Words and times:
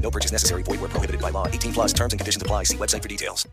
No 0.00 0.10
purchase 0.10 0.32
necessary. 0.32 0.62
Void 0.62 0.80
where 0.80 0.88
prohibited 0.88 1.20
by 1.20 1.30
law. 1.30 1.46
18 1.46 1.72
plus 1.74 1.92
terms 1.92 2.14
and 2.14 2.18
conditions 2.18 2.42
apply. 2.42 2.62
See 2.64 2.76
website 2.78 3.02
for 3.02 3.08
details. 3.08 3.46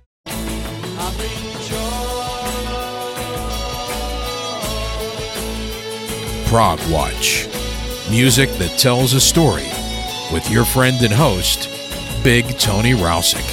Prog 6.48 6.80
Watch. 6.90 7.48
Music 8.10 8.50
that 8.60 8.78
tells 8.78 9.14
a 9.14 9.20
story 9.20 9.68
with 10.32 10.50
your 10.50 10.64
friend 10.64 11.02
and 11.02 11.14
host, 11.14 11.70
Big 12.24 12.46
Tony 12.60 12.94
Rousick, 12.94 13.44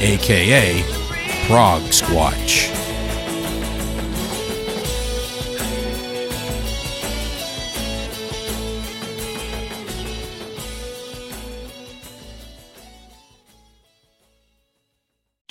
aka 0.00 0.82
Prog 1.46 1.82
Squatch. 1.82 2.70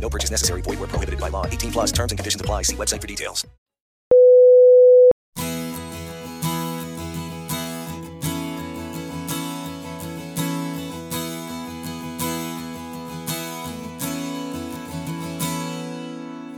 No 0.00 0.08
purchase 0.08 0.30
necessary. 0.30 0.62
Void 0.62 0.78
where 0.80 0.88
prohibited 0.88 1.20
by 1.20 1.28
law. 1.28 1.46
18 1.46 1.72
plus 1.72 1.92
terms 1.92 2.10
and 2.12 2.18
conditions 2.18 2.40
apply. 2.40 2.62
See 2.62 2.76
website 2.76 3.00
for 3.00 3.06
details. 3.06 3.46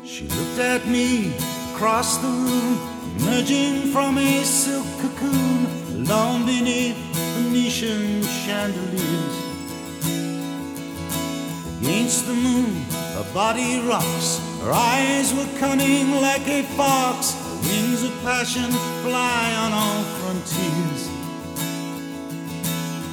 She 0.04 0.28
looked 0.28 0.58
at 0.58 0.86
me 0.86 1.34
across 1.74 2.18
the 2.18 2.28
room, 2.28 2.78
emerging 3.18 3.90
from 3.92 4.18
a 4.18 4.44
silk 4.44 4.86
cocoon, 5.00 5.66
alone 6.06 6.46
beneath 6.46 6.96
Venetian 7.16 8.22
chandeliers. 8.22 9.41
Against 11.82 12.28
the 12.28 12.34
moon, 12.34 12.84
her 13.16 13.26
body 13.34 13.80
rocks, 13.80 14.38
her 14.62 14.70
eyes 14.70 15.34
were 15.34 15.48
cunning 15.58 16.12
like 16.20 16.46
a 16.46 16.62
fox, 16.78 17.34
her 17.34 17.56
wings 17.66 18.04
of 18.04 18.12
passion 18.22 18.70
fly 19.02 19.52
on 19.64 19.72
all 19.72 20.02
frontiers. 20.20 21.10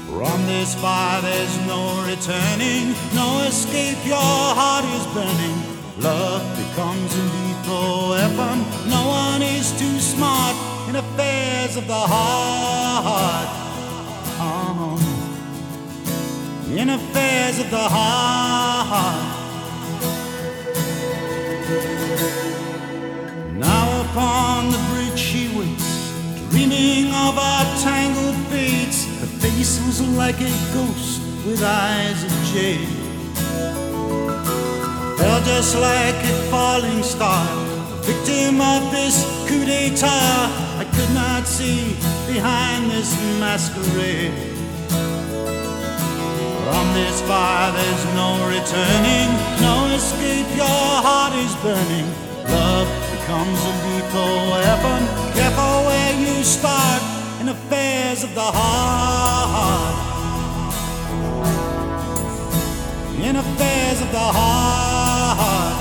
From 0.05 0.45
this 0.45 0.75
fire 0.75 1.19
there's 1.23 1.57
no 1.65 2.05
returning, 2.05 2.93
no 3.15 3.41
escape, 3.47 3.97
your 4.05 4.53
heart 4.59 4.85
is 4.85 5.05
burning. 5.17 5.57
Love 5.97 6.45
becomes 6.55 7.17
a 7.17 7.23
lethal 7.23 8.09
weapon. 8.11 8.59
No 8.87 9.01
one 9.07 9.41
is 9.41 9.71
too 9.79 9.97
smart 9.97 10.55
in 10.87 10.95
affairs 10.95 11.75
of 11.75 11.87
the 11.87 12.03
heart. 12.13 13.49
Uh-huh. 14.37 15.08
In 16.77 16.89
affairs 16.91 17.59
of 17.59 17.69
the 17.71 17.77
heart. 17.77 19.37
Now 23.53 24.01
upon 24.01 24.71
the 24.71 24.77
bridge 24.89 25.19
she 25.19 25.49
waits, 25.57 26.13
dreaming 26.51 27.07
of 27.07 27.37
our 27.37 27.65
tangled 27.81 28.35
fates. 28.49 29.05
Her 29.19 29.27
face 29.41 29.83
was 29.85 29.99
like 30.15 30.39
a 30.39 30.53
ghost 30.73 31.21
with 31.45 31.61
eyes 31.63 32.23
of 32.23 32.31
jade. 32.53 32.87
Fell 35.17 35.41
just 35.43 35.75
like 35.75 36.23
a 36.23 36.35
falling 36.51 37.03
star, 37.03 37.45
a 37.49 38.01
victim 38.03 38.61
of 38.61 38.91
this 38.91 39.25
coup 39.49 39.65
d'etat. 39.65 40.51
I 40.77 40.85
could 40.95 41.13
not 41.15 41.45
see 41.45 41.95
behind 42.31 42.91
this 42.91 43.11
masquerade. 43.39 44.48
This 46.93 47.21
fire 47.21 47.71
there's 47.71 48.05
no 48.15 48.29
returning, 48.47 49.29
no 49.61 49.85
escape, 49.93 50.47
your 50.55 50.65
heart 51.05 51.33
is 51.35 51.55
burning. 51.57 52.07
Love 52.49 52.89
becomes 53.13 53.59
a 53.71 53.73
lethal 53.85 54.35
weapon. 54.51 55.01
Careful 55.37 55.85
where 55.85 56.13
you 56.19 56.43
start 56.43 57.01
in 57.41 57.49
affairs 57.49 58.23
of 58.23 58.33
the 58.33 58.41
heart. 58.41 59.95
In 63.21 63.35
affairs 63.35 64.01
of 64.01 64.11
the 64.11 64.27
heart. 64.39 65.77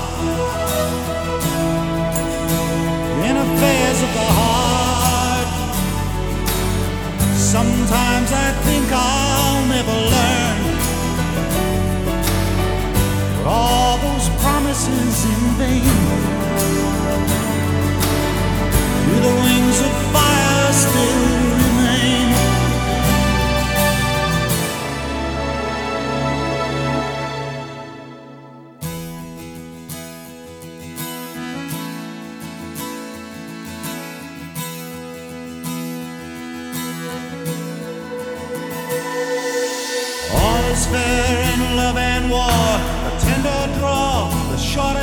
In 3.29 3.35
affairs 3.45 3.99
of 4.03 4.11
the 4.13 4.29
heart. 4.39 5.47
Sometimes 7.35 8.31
I 8.31 8.51
think 8.63 8.91
I'll 8.91 9.28
promises 14.79 15.25
in 15.25 15.41
vain. 15.57 15.83
Do 19.05 19.15
the 19.21 19.35
wings 19.43 19.81
of 19.81 19.93
fire 20.13 20.73
still 20.73 21.48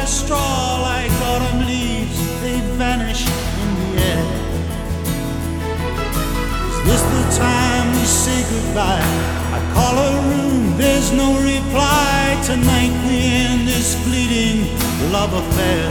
straw, 0.06 0.80
like 0.82 1.10
autumn 1.30 1.66
leaves, 1.66 2.18
they 2.40 2.60
vanish 2.78 3.26
in 3.62 3.68
the 3.80 3.90
air. 4.10 4.24
Is 6.70 6.78
this 6.86 7.02
the 7.14 7.24
time 7.36 7.86
we 7.92 8.04
say 8.06 8.40
goodbye? 8.50 9.10
I 9.56 9.60
call 9.74 9.94
her 10.04 10.16
room, 10.30 10.76
there's 10.78 11.12
no 11.12 11.28
reply. 11.42 12.38
Tonight 12.44 12.94
we 13.06 13.16
end 13.44 13.66
this 13.66 13.94
fleeting 14.04 14.70
love 15.10 15.32
affair. 15.34 15.86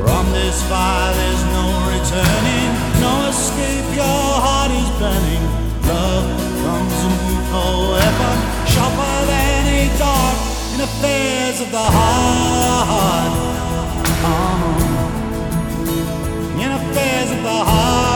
From 0.00 0.24
this 0.32 0.62
fire 0.68 1.12
there's 1.18 1.44
no 1.56 1.66
returning, 1.94 2.70
no 3.00 3.14
escape, 3.32 3.88
your 3.96 4.28
heart 4.44 4.70
is 4.70 4.90
burning. 5.00 5.44
Love 5.88 6.28
comes 6.64 6.98
a 7.08 7.10
lethal 7.26 7.76
weapon, 7.92 8.38
sharper 8.72 9.16
than 9.30 9.66
a 9.80 9.98
dart 9.98 10.31
in 10.74 10.80
affairs 10.80 11.60
of 11.60 11.70
the 11.70 11.78
heart. 11.78 13.32
come 14.06 14.24
on. 14.24 14.80
In 16.60 16.70
affairs 16.70 17.30
of 17.30 17.42
the 17.42 17.64
heart. 17.70 18.11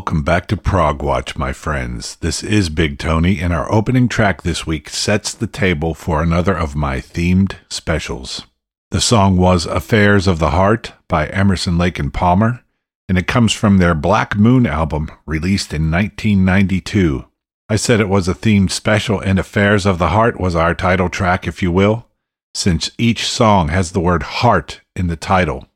Welcome 0.00 0.22
back 0.22 0.46
to 0.46 0.56
Prog 0.56 1.02
Watch, 1.02 1.36
my 1.36 1.52
friends. 1.52 2.16
This 2.16 2.42
is 2.42 2.70
Big 2.70 2.98
Tony, 2.98 3.38
and 3.38 3.52
our 3.52 3.70
opening 3.70 4.08
track 4.08 4.40
this 4.40 4.66
week 4.66 4.88
sets 4.88 5.34
the 5.34 5.46
table 5.46 5.92
for 5.92 6.22
another 6.22 6.56
of 6.56 6.74
my 6.74 7.00
themed 7.00 7.56
specials. 7.68 8.46
The 8.92 9.02
song 9.02 9.36
was 9.36 9.66
Affairs 9.66 10.26
of 10.26 10.38
the 10.38 10.52
Heart 10.52 10.94
by 11.06 11.26
Emerson 11.26 11.76
Lake 11.76 11.98
and 11.98 12.14
Palmer, 12.14 12.64
and 13.10 13.18
it 13.18 13.26
comes 13.26 13.52
from 13.52 13.76
their 13.76 13.94
Black 13.94 14.36
Moon 14.36 14.66
album 14.66 15.10
released 15.26 15.74
in 15.74 15.90
1992. 15.90 17.26
I 17.68 17.76
said 17.76 18.00
it 18.00 18.08
was 18.08 18.26
a 18.26 18.34
themed 18.34 18.70
special, 18.70 19.20
and 19.20 19.38
Affairs 19.38 19.84
of 19.84 19.98
the 19.98 20.08
Heart 20.08 20.40
was 20.40 20.56
our 20.56 20.74
title 20.74 21.10
track, 21.10 21.46
if 21.46 21.62
you 21.62 21.70
will, 21.70 22.06
since 22.54 22.90
each 22.96 23.28
song 23.28 23.68
has 23.68 23.92
the 23.92 24.00
word 24.00 24.22
heart 24.22 24.80
in 24.96 25.08
the 25.08 25.16
title. 25.16 25.66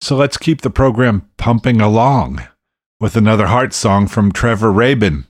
So 0.00 0.14
let's 0.14 0.36
keep 0.36 0.60
the 0.60 0.70
program 0.70 1.28
pumping 1.36 1.80
along 1.80 2.46
with 3.02 3.16
another 3.16 3.48
heart 3.48 3.74
song 3.74 4.06
from 4.06 4.30
Trevor 4.30 4.70
Rabin. 4.70 5.26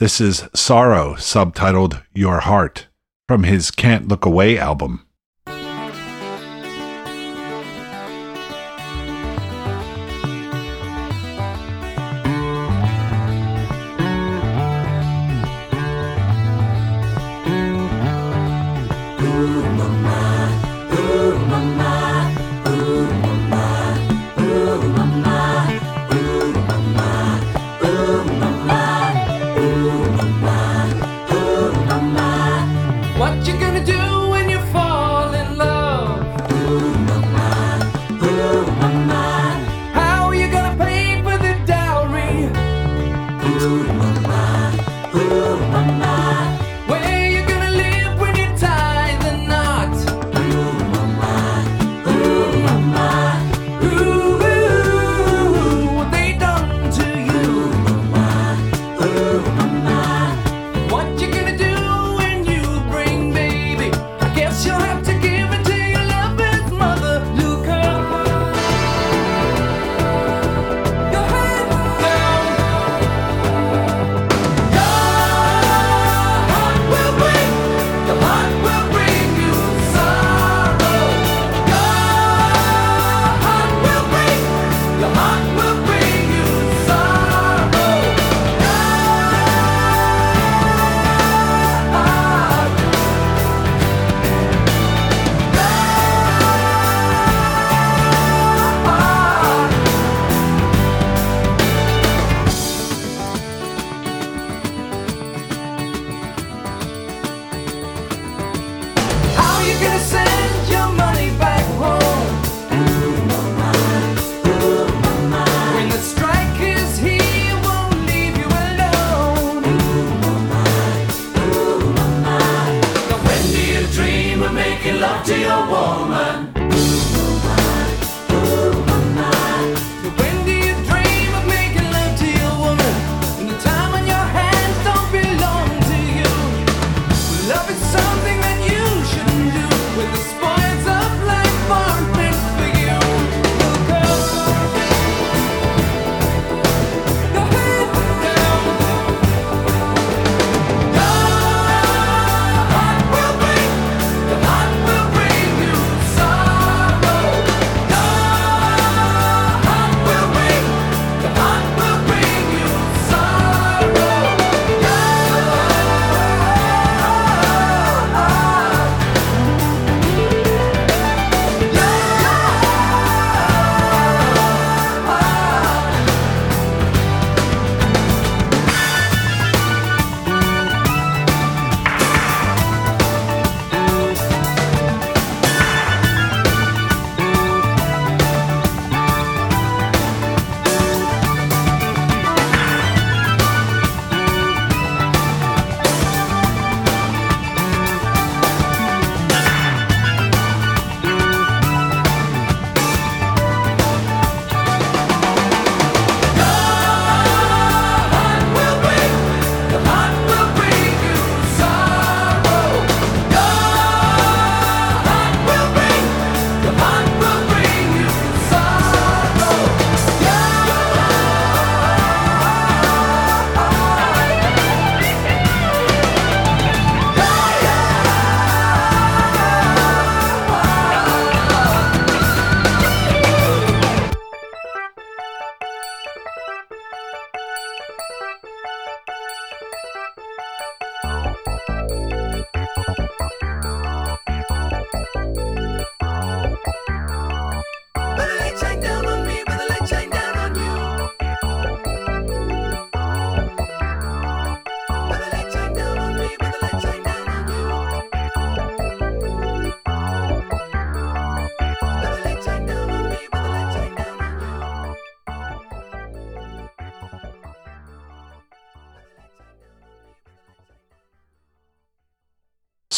This 0.00 0.20
is 0.20 0.48
Sorrow, 0.56 1.14
subtitled 1.14 2.02
Your 2.12 2.40
Heart, 2.40 2.88
from 3.28 3.44
his 3.44 3.70
Can't 3.70 4.08
Look 4.08 4.26
Away 4.26 4.58
album. 4.58 5.06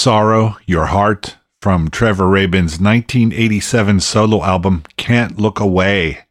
Sorrow, 0.05 0.59
Your 0.67 0.85
Heart 0.85 1.39
from 1.63 1.89
Trevor 1.89 2.29
Rabin's 2.29 2.79
1987 2.79 4.01
solo 4.01 4.45
album 4.45 4.83
Can't 4.99 5.39
Look 5.39 5.59
Away. 5.59 6.27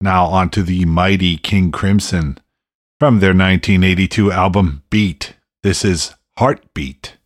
Now 0.00 0.24
onto 0.24 0.62
the 0.62 0.86
mighty 0.86 1.36
King 1.36 1.70
Crimson 1.70 2.38
from 2.98 3.20
their 3.20 3.34
1982 3.34 4.32
album 4.32 4.82
Beat. 4.88 5.34
This 5.62 5.84
is 5.84 6.14
Heartbeat. 6.38 7.17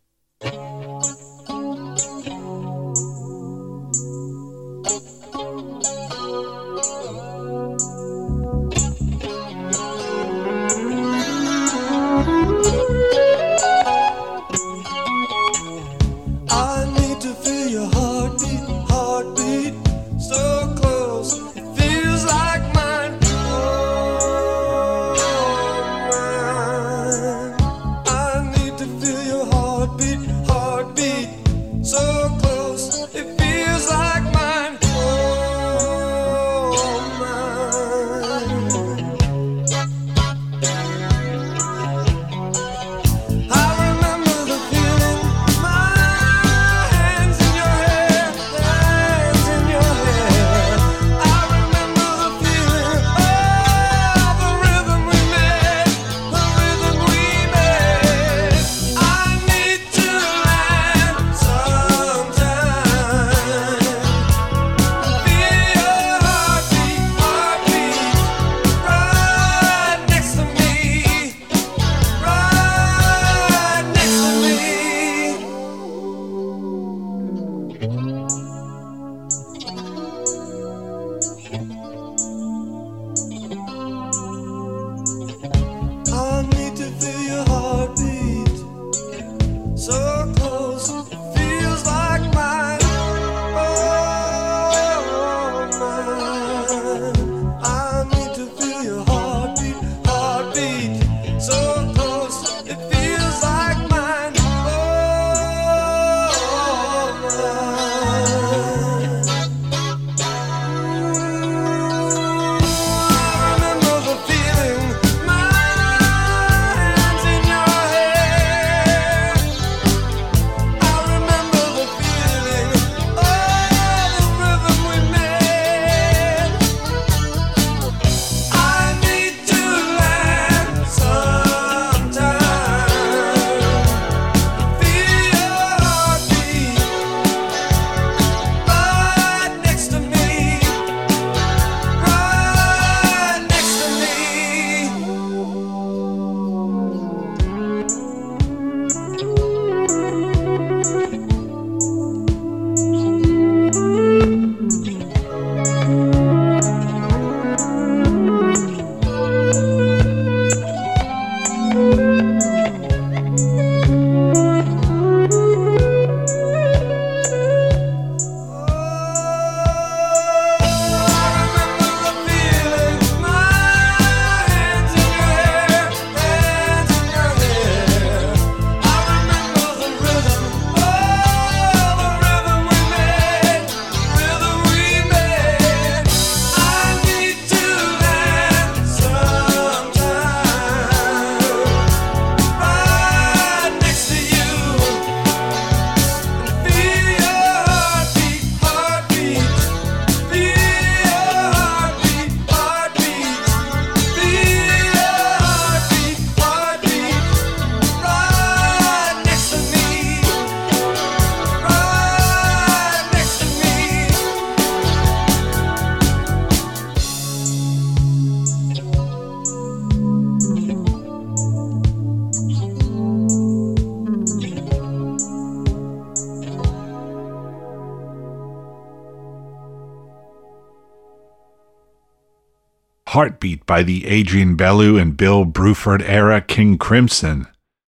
Heartbeat 233.12 233.66
by 233.66 233.82
the 233.82 234.06
Adrian 234.06 234.56
Belew 234.56 234.96
and 234.96 235.14
Bill 235.14 235.44
Bruford 235.44 236.00
era 236.00 236.40
King 236.40 236.78
Crimson. 236.78 237.46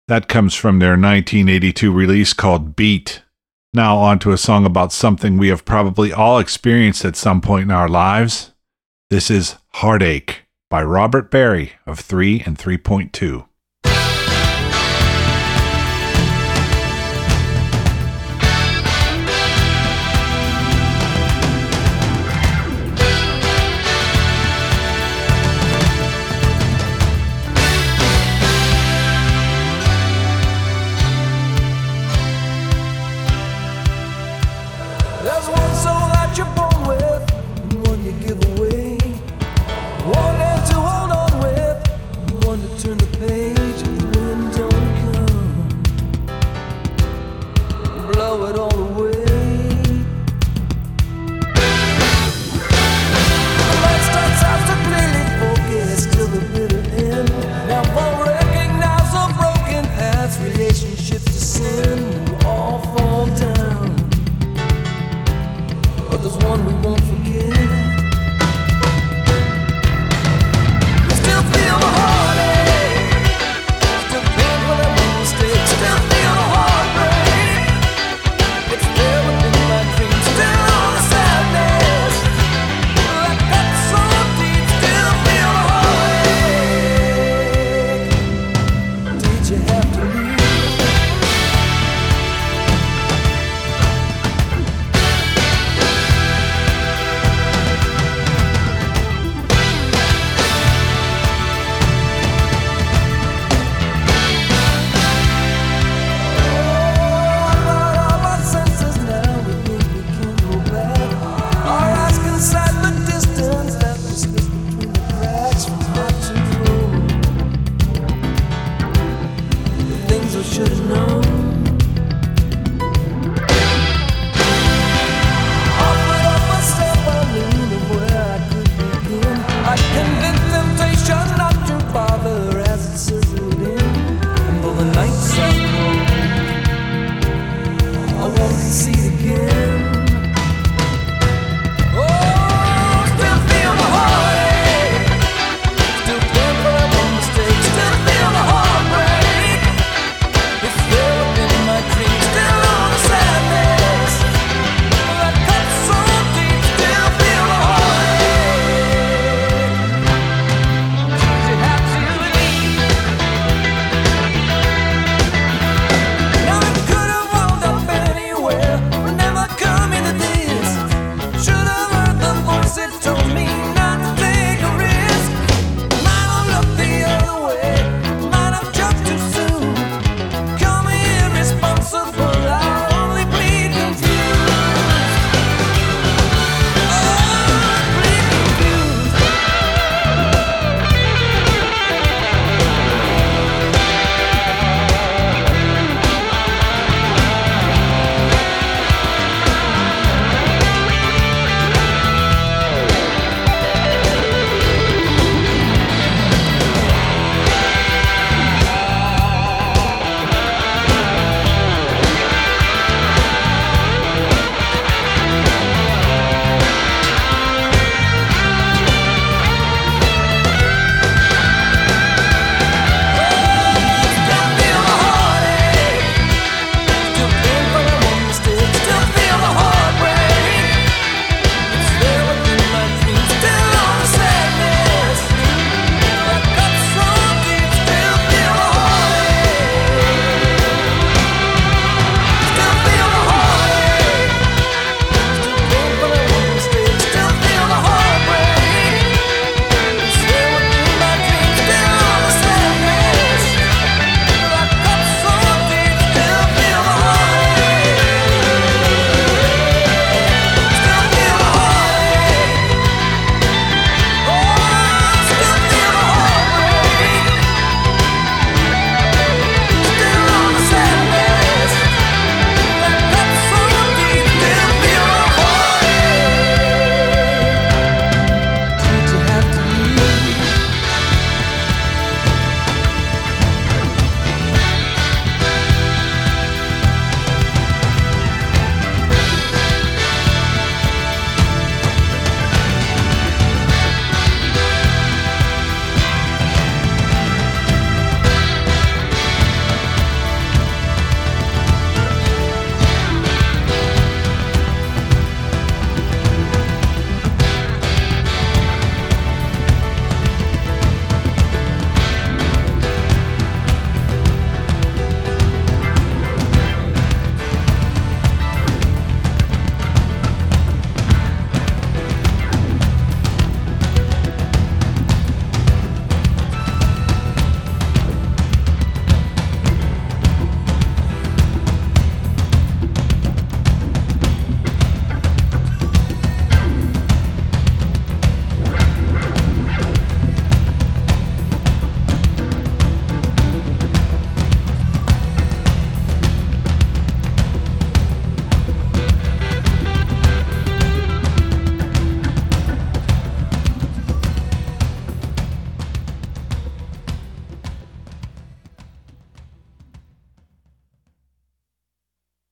That 0.07 0.29
comes 0.29 0.55
from 0.55 0.79
their 0.79 0.91
1982 0.93 1.93
release 1.93 2.33
called 2.33 2.77
Beat. 2.77 3.23
Now, 3.75 3.97
on 3.97 4.21
to 4.21 4.31
a 4.31 4.39
song 4.39 4.65
about 4.65 4.93
something 4.93 5.37
we 5.37 5.49
have 5.49 5.65
probably 5.65 6.13
all 6.13 6.39
experienced 6.39 7.05
at 7.05 7.17
some 7.17 7.41
point 7.41 7.65
in 7.65 7.73
our 7.73 7.89
lives. 7.89 8.53
This 9.11 9.29
is 9.29 9.57
Heartache 9.71 10.43
by 10.71 10.85
Robert 10.85 11.33
Berry 11.33 11.73
of 11.85 11.99
3 11.99 12.45
and 12.47 12.57
3.2. 12.57 13.48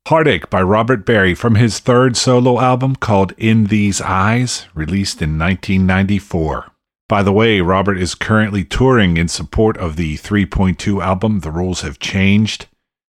Heartache 0.06 0.48
by 0.50 0.62
Robert 0.62 1.04
Berry 1.04 1.34
from 1.34 1.56
his 1.56 1.80
third 1.80 2.16
solo 2.16 2.60
album 2.60 2.94
called 2.94 3.32
In 3.36 3.64
These 3.64 4.00
Eyes, 4.00 4.66
released 4.72 5.20
in 5.20 5.36
1994. 5.36 6.70
By 7.08 7.24
the 7.24 7.32
way, 7.32 7.60
Robert 7.60 7.98
is 7.98 8.14
currently 8.14 8.62
touring 8.62 9.16
in 9.16 9.26
support 9.26 9.76
of 9.78 9.96
the 9.96 10.16
3.2 10.16 11.02
album 11.02 11.40
The 11.40 11.50
Rules 11.50 11.80
Have 11.80 11.98
Changed, 11.98 12.68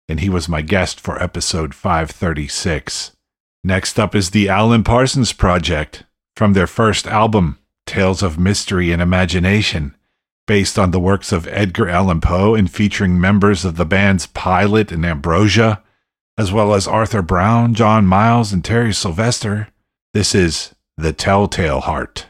and 0.09 0.20
he 0.20 0.29
was 0.29 0.49
my 0.49 0.62
guest 0.62 1.01
for 1.01 1.20
episode 1.20 1.75
536. 1.75 3.16
Next 3.64 3.99
up 3.99 4.14
is 4.14 4.31
the 4.31 4.49
Alan 4.49 4.85
Parsons 4.85 5.33
Project 5.33 6.05
from 6.37 6.53
their 6.53 6.68
first 6.68 7.09
album, 7.09 7.59
Tales 7.87 8.22
of 8.22 8.38
Mystery 8.38 8.92
and 8.92 9.03
Imagination, 9.03 9.96
based 10.46 10.79
on 10.79 10.92
the 10.92 11.01
works 11.01 11.33
of 11.33 11.49
Edgar 11.49 11.88
Allan 11.88 12.20
Poe 12.20 12.55
and 12.55 12.70
featuring 12.70 13.20
members 13.20 13.64
of 13.64 13.77
the 13.77 13.85
bands 13.85 14.29
Pilot 14.29 14.92
and 14.92 15.05
Ambrosia 15.05 15.83
as 16.38 16.53
well 16.53 16.75
as 16.75 16.87
Arthur 16.87 17.22
Brown, 17.22 17.75
John 17.75 18.07
Miles, 18.07 18.53
and 18.53 18.64
Terry 18.64 18.92
Sylvester. 18.92 19.68
This 20.12 20.35
is 20.35 20.75
The 20.96 21.12
Telltale 21.12 21.81
Heart. 21.81 22.27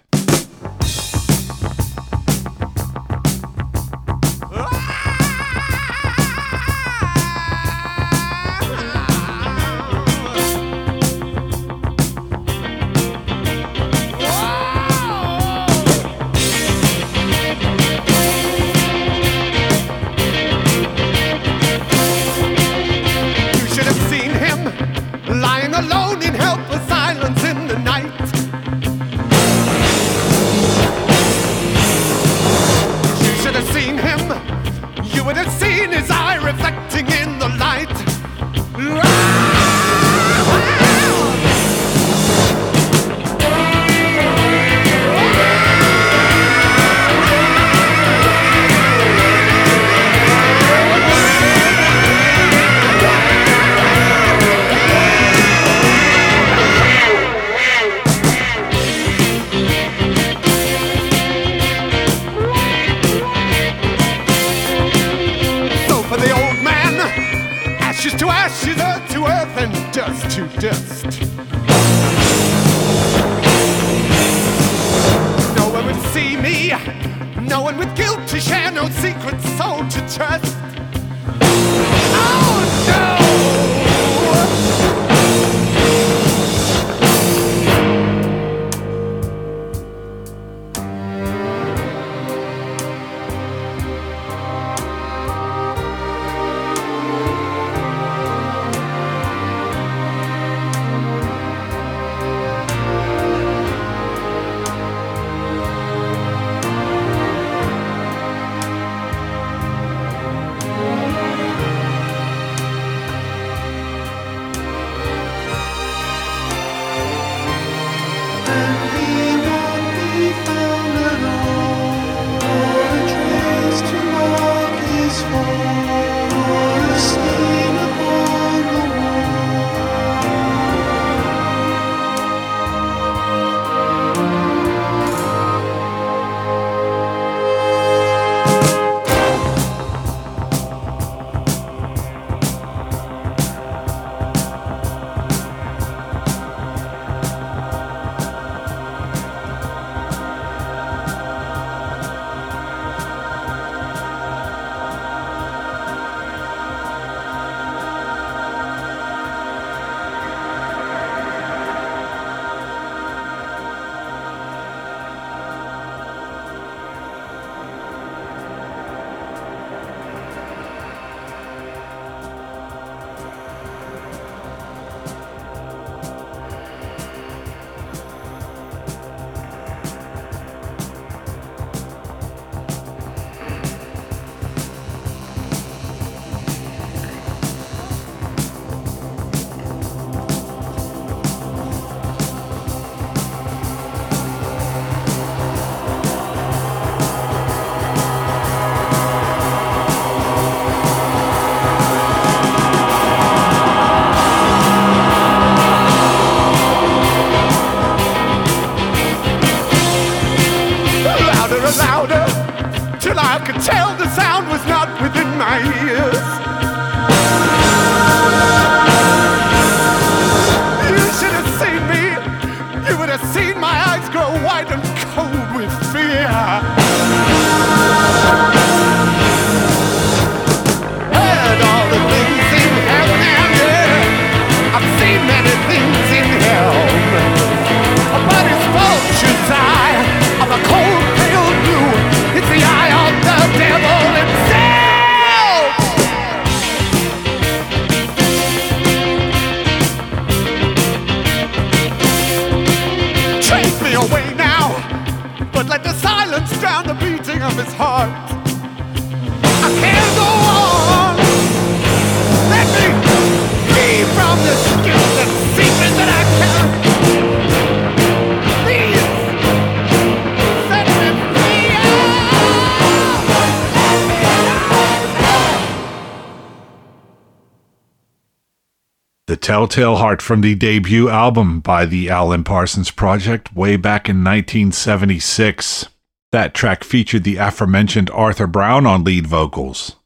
Telltale 279.36 279.96
Heart 279.96 280.22
from 280.22 280.40
the 280.40 280.54
debut 280.54 281.08
album 281.08 281.60
by 281.60 281.86
the 281.86 282.08
Alan 282.08 282.44
Parsons 282.44 282.90
Project 282.90 283.54
way 283.54 283.76
back 283.76 284.08
in 284.08 284.24
1976. 284.24 285.86
That 286.32 286.54
track 286.54 286.82
featured 286.82 287.24
the 287.24 287.36
aforementioned 287.36 288.10
Arthur 288.10 288.46
Brown 288.46 288.86
on 288.86 289.04
lead 289.04 289.26
vocals. 289.26 289.96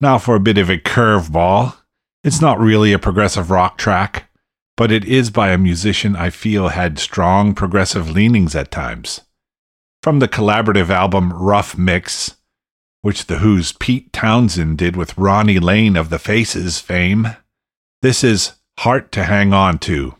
Now 0.00 0.18
for 0.18 0.34
a 0.34 0.40
bit 0.40 0.58
of 0.58 0.68
a 0.68 0.78
curveball. 0.78 1.76
It's 2.22 2.40
not 2.40 2.58
really 2.58 2.92
a 2.92 2.98
progressive 2.98 3.50
rock 3.50 3.78
track, 3.78 4.30
but 4.76 4.92
it 4.92 5.04
is 5.04 5.30
by 5.30 5.50
a 5.50 5.58
musician 5.58 6.16
I 6.16 6.30
feel 6.30 6.68
had 6.68 6.98
strong 6.98 7.54
progressive 7.54 8.10
leanings 8.10 8.54
at 8.54 8.70
times. 8.70 9.20
From 10.02 10.18
the 10.18 10.28
collaborative 10.28 10.90
album 10.90 11.32
Rough 11.32 11.78
Mix, 11.78 12.36
which 13.00 13.26
The 13.26 13.38
Who's 13.38 13.72
Pete 13.72 14.12
Townshend 14.12 14.78
did 14.78 14.96
with 14.96 15.16
Ronnie 15.16 15.58
Lane 15.58 15.96
of 15.96 16.10
the 16.10 16.18
Faces 16.18 16.80
fame, 16.80 17.36
this 18.02 18.22
is 18.22 18.52
Heart 18.78 19.12
to 19.12 19.24
Hang 19.24 19.54
On 19.54 19.78
To. 19.78 20.14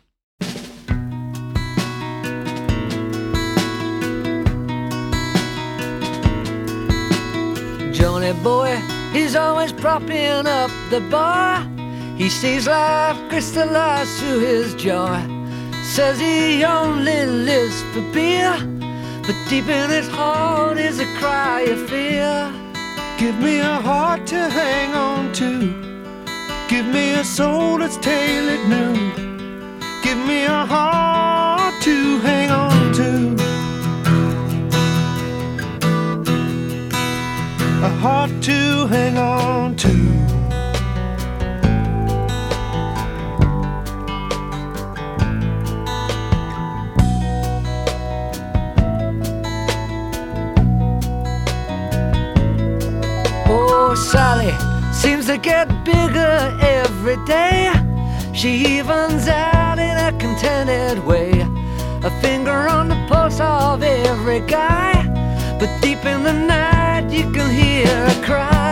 Johnny 7.93 8.33
boy, 8.43 8.81
he's 9.13 9.37
always 9.37 9.71
propping 9.73 10.47
up 10.47 10.71
the 10.89 11.07
bar. 11.11 11.69
He 12.17 12.31
sees 12.31 12.67
life 12.67 13.19
crystallize 13.29 14.19
through 14.19 14.39
his 14.39 14.75
jaw. 14.77 15.21
Says 15.83 16.19
he 16.19 16.65
only 16.65 17.27
lives 17.27 17.83
for 17.93 18.01
beer, 18.13 18.57
but 19.27 19.37
deep 19.51 19.69
in 19.69 19.91
his 19.91 20.09
heart 20.09 20.79
is 20.79 21.01
a 21.01 21.07
cry 21.19 21.63
of 21.63 21.87
fear. 21.91 22.51
Give 23.19 23.39
me 23.41 23.59
a 23.61 23.81
heart 23.83 24.27
to 24.29 24.49
hang 24.49 24.95
on 24.95 25.33
to. 25.35 25.94
Give 26.75 26.87
me 26.87 27.13
a 27.13 27.23
soul 27.25 27.79
that's 27.79 27.97
tailored 27.99 28.69
new. 28.69 28.95
Give 30.03 30.19
me 30.27 30.45
a 30.45 30.67
heart 30.67 31.81
to 31.83 32.19
hang 32.19 32.51
on 32.51 32.93
to. 32.95 33.37
A 37.85 37.91
heart 38.03 38.33
to 38.43 38.87
hang 38.89 39.19
on 39.19 39.77
to. 39.77 39.93
Oh, 53.47 53.95
Sally 53.95 54.74
seems 55.05 55.27
to 55.27 55.37
get 55.37 55.69
bigger 55.85 56.37
every 56.63 57.19
day. 57.27 57.71
She 58.33 58.79
evens 58.79 59.29
out 59.29 59.79
in 59.79 59.97
a 60.09 60.11
contented 60.19 61.05
way. 61.05 61.31
A 62.03 62.11
finger 62.23 62.59
on 62.77 62.89
the 62.89 62.97
pulse 63.07 63.39
of 63.39 63.83
every 63.83 64.41
guy. 64.41 64.95
But 65.61 65.71
deep 65.83 66.03
in 66.07 66.23
the 66.23 66.33
night, 66.33 67.11
you 67.11 67.31
can 67.33 67.51
hear 67.51 67.87
her 67.87 68.25
cry. 68.25 68.64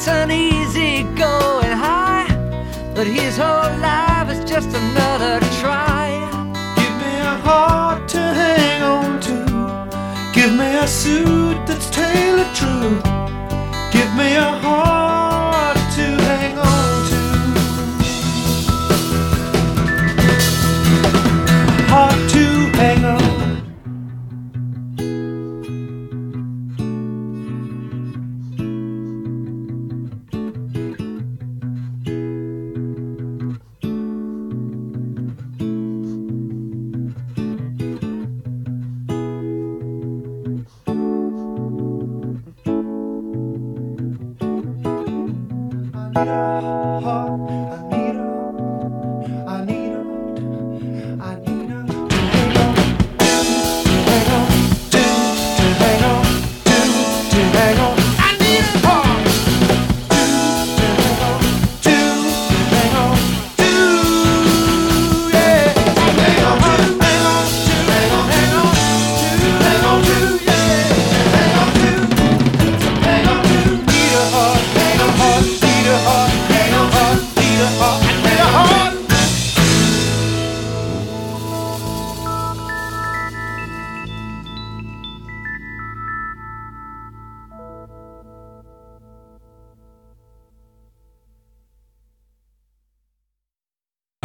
It's 0.00 0.08
an 0.08 0.30
easy 0.30 1.02
going 1.14 1.76
high, 1.76 2.26
but 2.94 3.06
he's 3.06 3.36
whole 3.36 3.59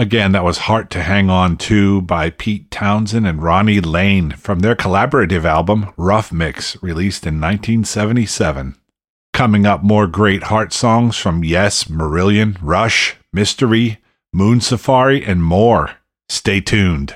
Again, 0.05 0.33
that 0.33 0.43
was 0.43 0.59
Heart 0.59 0.91
to 0.91 1.01
Hang 1.01 1.31
On 1.31 1.57
To 1.57 1.99
by 2.03 2.29
Pete 2.29 2.69
Townshend 2.69 3.25
and 3.25 3.41
Ronnie 3.41 3.81
Lane 3.81 4.29
from 4.33 4.59
their 4.59 4.75
collaborative 4.75 5.45
album 5.45 5.91
Rough 5.97 6.31
Mix, 6.31 6.77
released 6.83 7.25
in 7.25 7.41
1977. 7.41 8.75
Coming 9.33 9.65
up, 9.65 9.81
more 9.81 10.05
great 10.05 10.43
heart 10.43 10.73
songs 10.73 11.17
from 11.17 11.43
Yes, 11.43 11.85
Marillion, 11.85 12.55
Rush, 12.61 13.15
Mystery, 13.33 13.97
Moon 14.31 14.61
Safari, 14.61 15.25
and 15.25 15.43
more. 15.43 15.95
Stay 16.29 16.61
tuned. 16.61 17.15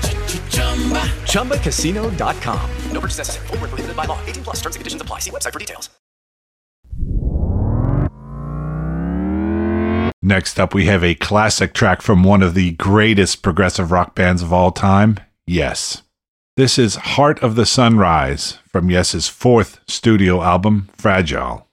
ChumbaCasino.com. 1.25 2.69
No 2.91 3.01
purchase 3.01 3.17
necessary. 3.17 3.47
Void 3.47 3.61
where 3.61 3.69
prohibited 3.69 3.97
by 3.97 4.05
law. 4.05 4.19
18 4.25 4.43
plus 4.43 4.57
terms 4.57 4.75
and 4.75 4.81
conditions 4.81 5.01
apply. 5.01 5.19
See 5.19 5.31
website 5.31 5.53
for 5.53 5.59
details. 5.59 5.89
Next 10.23 10.59
up, 10.59 10.75
we 10.75 10.85
have 10.85 11.03
a 11.03 11.15
classic 11.15 11.73
track 11.73 12.03
from 12.03 12.23
one 12.23 12.43
of 12.43 12.53
the 12.53 12.71
greatest 12.73 13.41
progressive 13.41 13.91
rock 13.91 14.13
bands 14.13 14.43
of 14.43 14.53
all 14.53 14.71
time, 14.71 15.17
Yes. 15.47 16.03
This 16.55 16.77
is 16.77 16.95
Heart 16.95 17.43
of 17.43 17.55
the 17.55 17.65
Sunrise 17.65 18.59
from 18.67 18.89
Yes's 18.89 19.27
fourth 19.27 19.79
studio 19.87 20.41
album, 20.41 20.89
Fragile. 20.95 21.67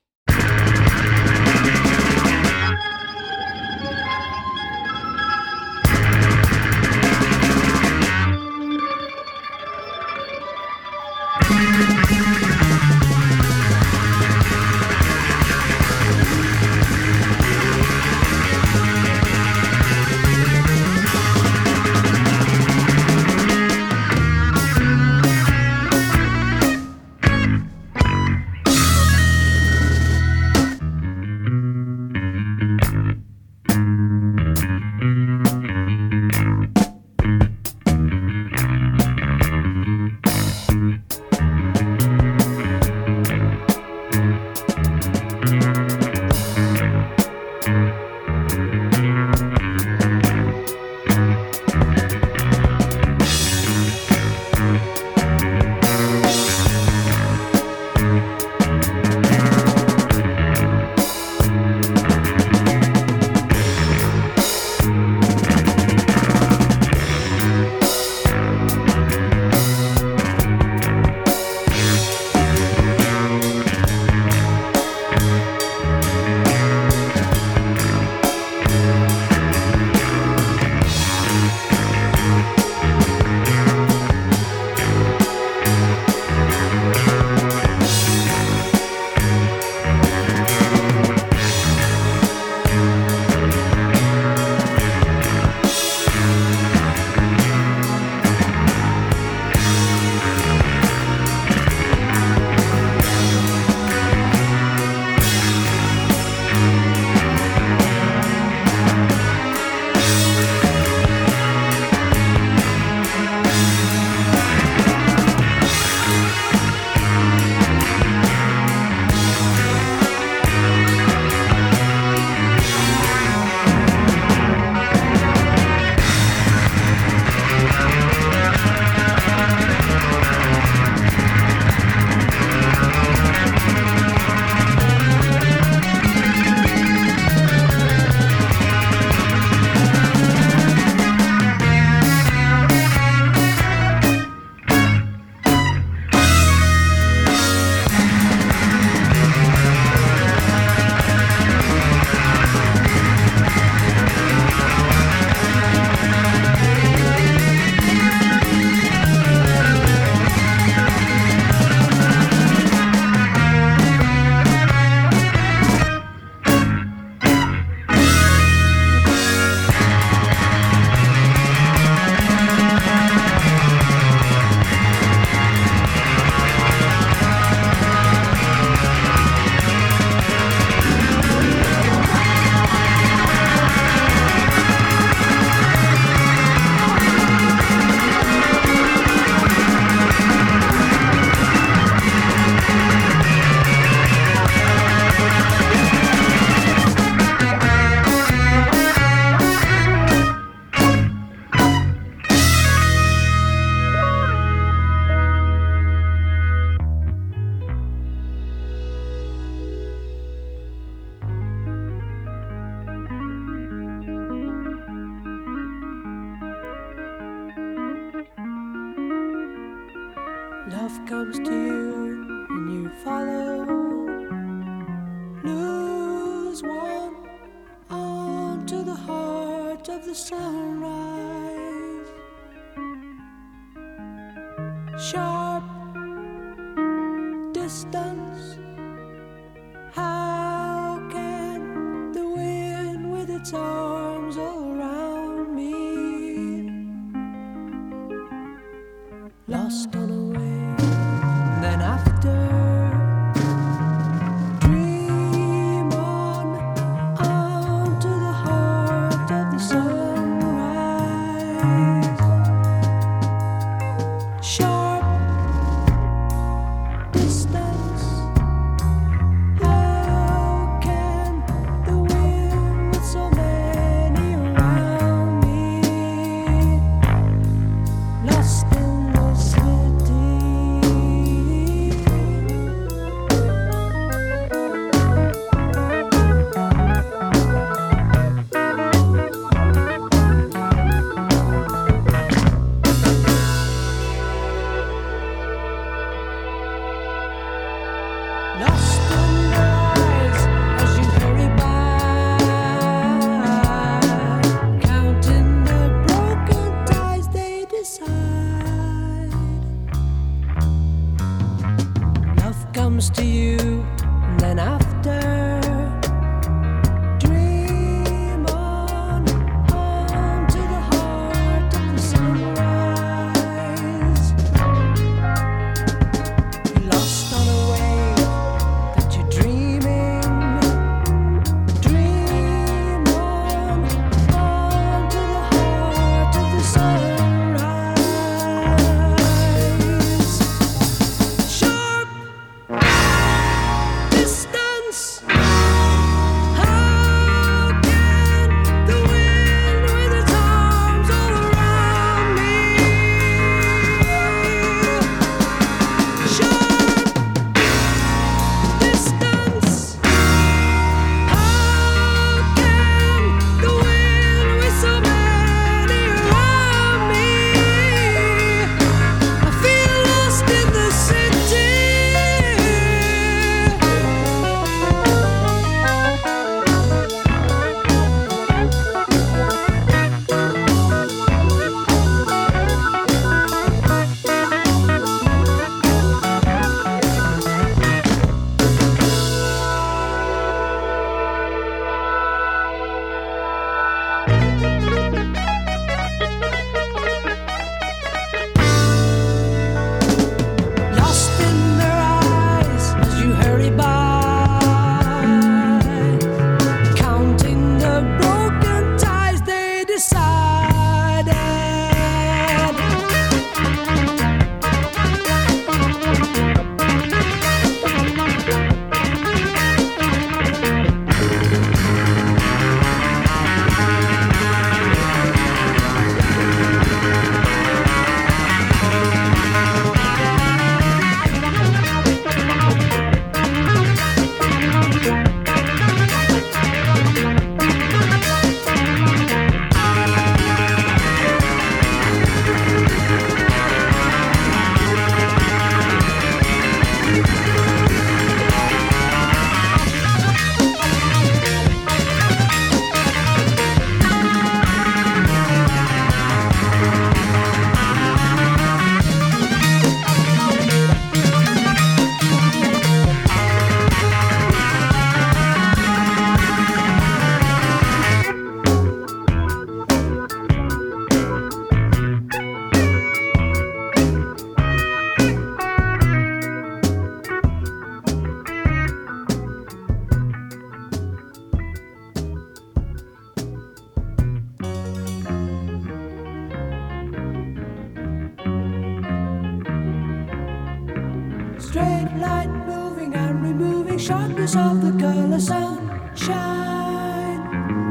eyes 494.49 494.57
of 494.57 494.81
the 494.83 494.93
girl 494.93 495.35
are 495.35 495.41
sunshine. 495.41 496.31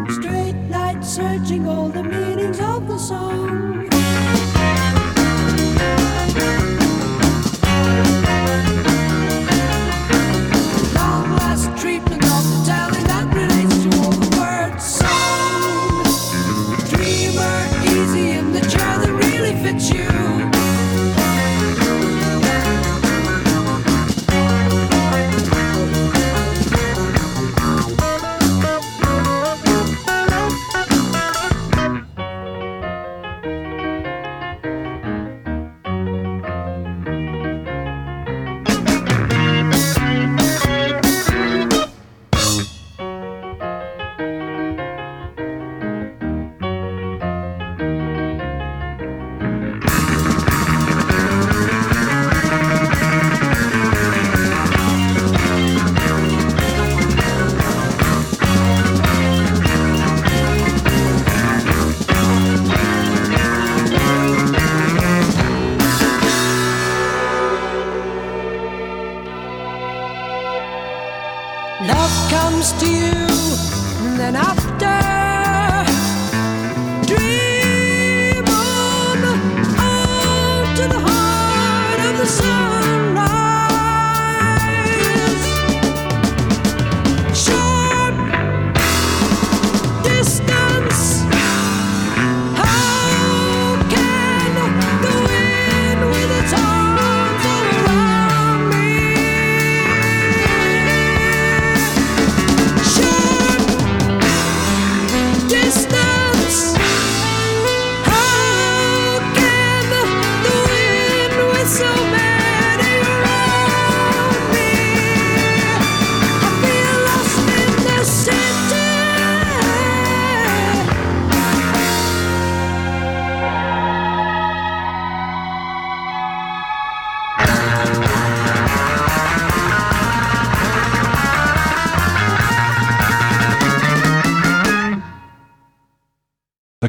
Straight 0.10 0.56
light 0.70 1.04
searching 1.04 1.68
all 1.68 1.90
the 1.90 2.04
meanings 2.04 2.60
of 2.60 2.88
the 2.88 2.98
song. 2.98 3.87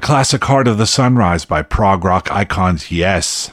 Classic 0.08 0.42
Heart 0.44 0.68
of 0.68 0.78
the 0.78 0.86
Sunrise 0.86 1.44
by 1.44 1.60
prog 1.60 2.02
rock 2.02 2.32
icons 2.32 2.90
Yes. 2.90 3.52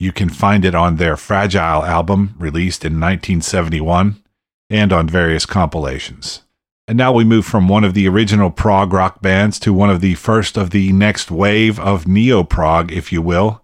You 0.00 0.10
can 0.10 0.30
find 0.30 0.64
it 0.64 0.74
on 0.74 0.96
their 0.96 1.16
Fragile 1.16 1.84
album, 1.84 2.34
released 2.40 2.84
in 2.84 2.94
1971, 2.94 4.20
and 4.68 4.92
on 4.92 5.08
various 5.08 5.46
compilations. 5.46 6.42
And 6.88 6.98
now 6.98 7.12
we 7.12 7.22
move 7.22 7.46
from 7.46 7.68
one 7.68 7.84
of 7.84 7.94
the 7.94 8.08
original 8.08 8.50
prog 8.50 8.92
rock 8.92 9.22
bands 9.22 9.60
to 9.60 9.72
one 9.72 9.90
of 9.90 10.00
the 10.00 10.16
first 10.16 10.56
of 10.56 10.70
the 10.70 10.90
next 10.90 11.30
wave 11.30 11.78
of 11.78 12.08
neo 12.08 12.42
prog, 12.42 12.90
if 12.90 13.12
you 13.12 13.22
will. 13.22 13.62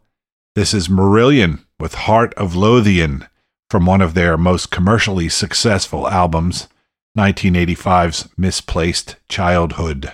This 0.55 0.73
is 0.73 0.87
Marillion 0.87 1.65
with 1.81 1.95
Heart 2.07 2.35
of 2.35 2.55
Lothian 2.55 3.27
from 3.69 3.85
one 3.85 4.01
of 4.01 4.15
their 4.15 4.39
most 4.39 4.71
commercially 4.71 5.29
successful 5.29 6.07
albums, 6.07 6.69
1985's 7.19 8.29
Misplaced 8.37 9.17
Childhood. 9.29 10.13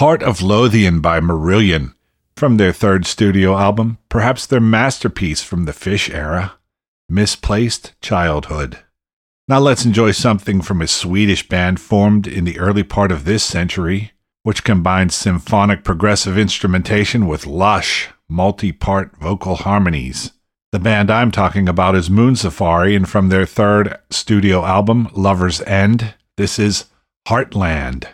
Heart 0.00 0.22
of 0.22 0.40
Lothian 0.40 1.00
by 1.00 1.20
Marillion 1.20 1.92
from 2.34 2.56
their 2.56 2.72
third 2.72 3.04
studio 3.04 3.54
album, 3.54 3.98
perhaps 4.08 4.46
their 4.46 4.58
masterpiece 4.58 5.42
from 5.42 5.66
the 5.66 5.74
Fish 5.74 6.08
era, 6.08 6.54
Misplaced 7.10 7.92
Childhood. 8.00 8.78
Now 9.46 9.58
let's 9.58 9.84
enjoy 9.84 10.12
something 10.12 10.62
from 10.62 10.80
a 10.80 10.86
Swedish 10.86 11.46
band 11.46 11.80
formed 11.80 12.26
in 12.26 12.44
the 12.44 12.58
early 12.58 12.82
part 12.82 13.12
of 13.12 13.26
this 13.26 13.44
century, 13.44 14.12
which 14.42 14.64
combines 14.64 15.14
symphonic 15.14 15.84
progressive 15.84 16.38
instrumentation 16.38 17.26
with 17.26 17.46
lush, 17.46 18.08
multi 18.26 18.72
part 18.72 19.14
vocal 19.18 19.56
harmonies. 19.56 20.32
The 20.72 20.78
band 20.78 21.10
I'm 21.10 21.30
talking 21.30 21.68
about 21.68 21.94
is 21.94 22.08
Moon 22.08 22.36
Safari, 22.36 22.96
and 22.96 23.06
from 23.06 23.28
their 23.28 23.44
third 23.44 23.98
studio 24.08 24.64
album, 24.64 25.10
Lover's 25.12 25.60
End, 25.60 26.14
this 26.38 26.58
is 26.58 26.86
Heartland. 27.28 28.06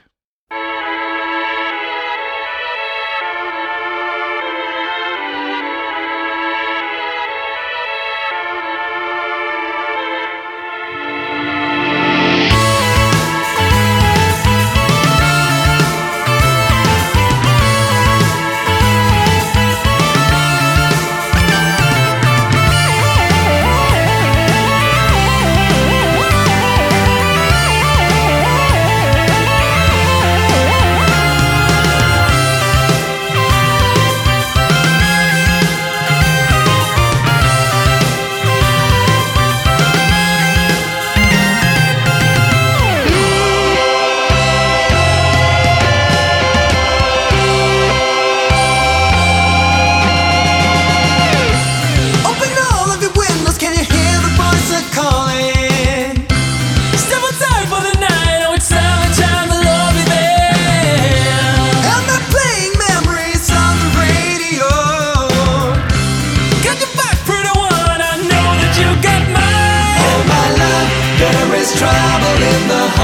Trouble 71.74 72.42
in 72.42 72.68
the 72.68 72.95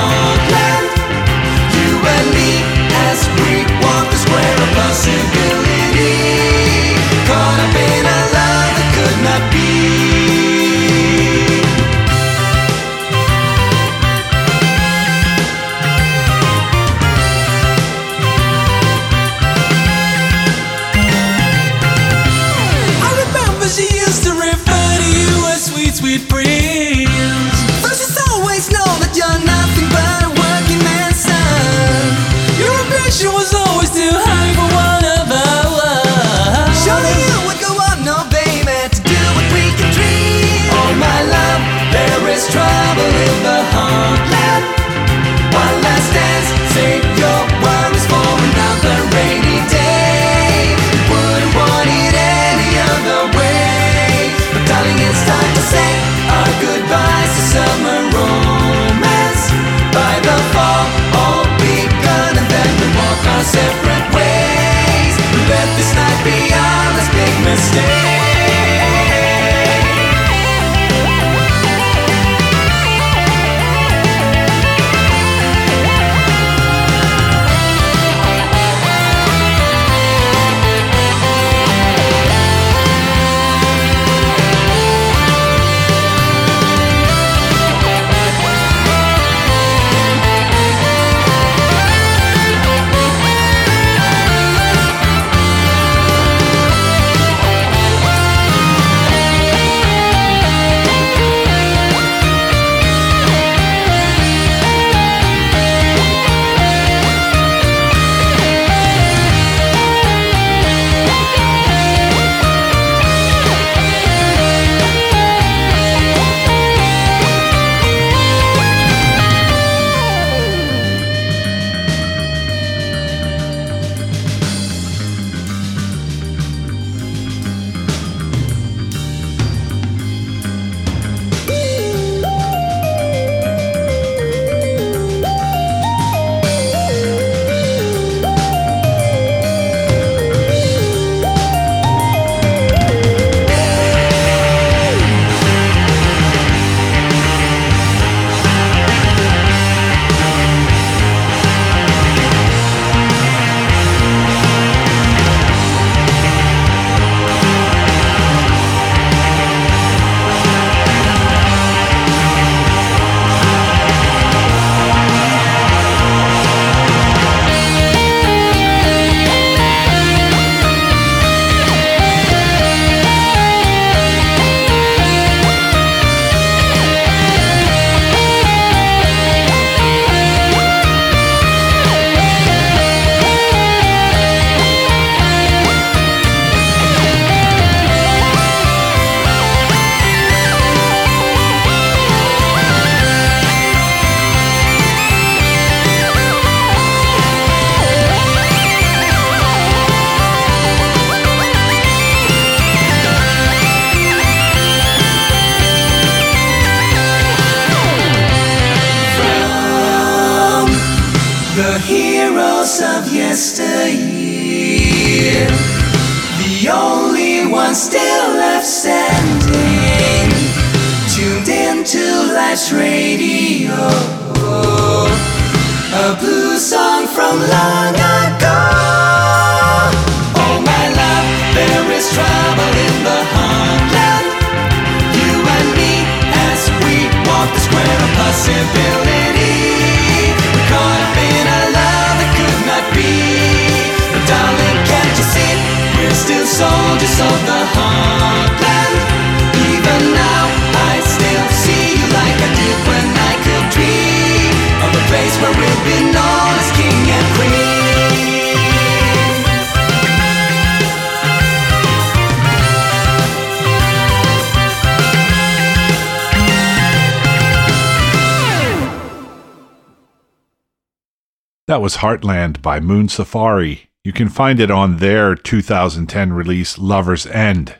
was 271.83 271.97
Heartland 271.97 272.63
by 272.63 272.79
Moon 272.79 273.09
Safari. 273.09 273.91
You 274.05 274.13
can 274.13 274.29
find 274.29 274.61
it 274.61 274.71
on 274.71 274.99
their 274.99 275.35
2010 275.35 276.33
release, 276.33 276.79
Lover's 276.79 277.27
End. 277.27 277.75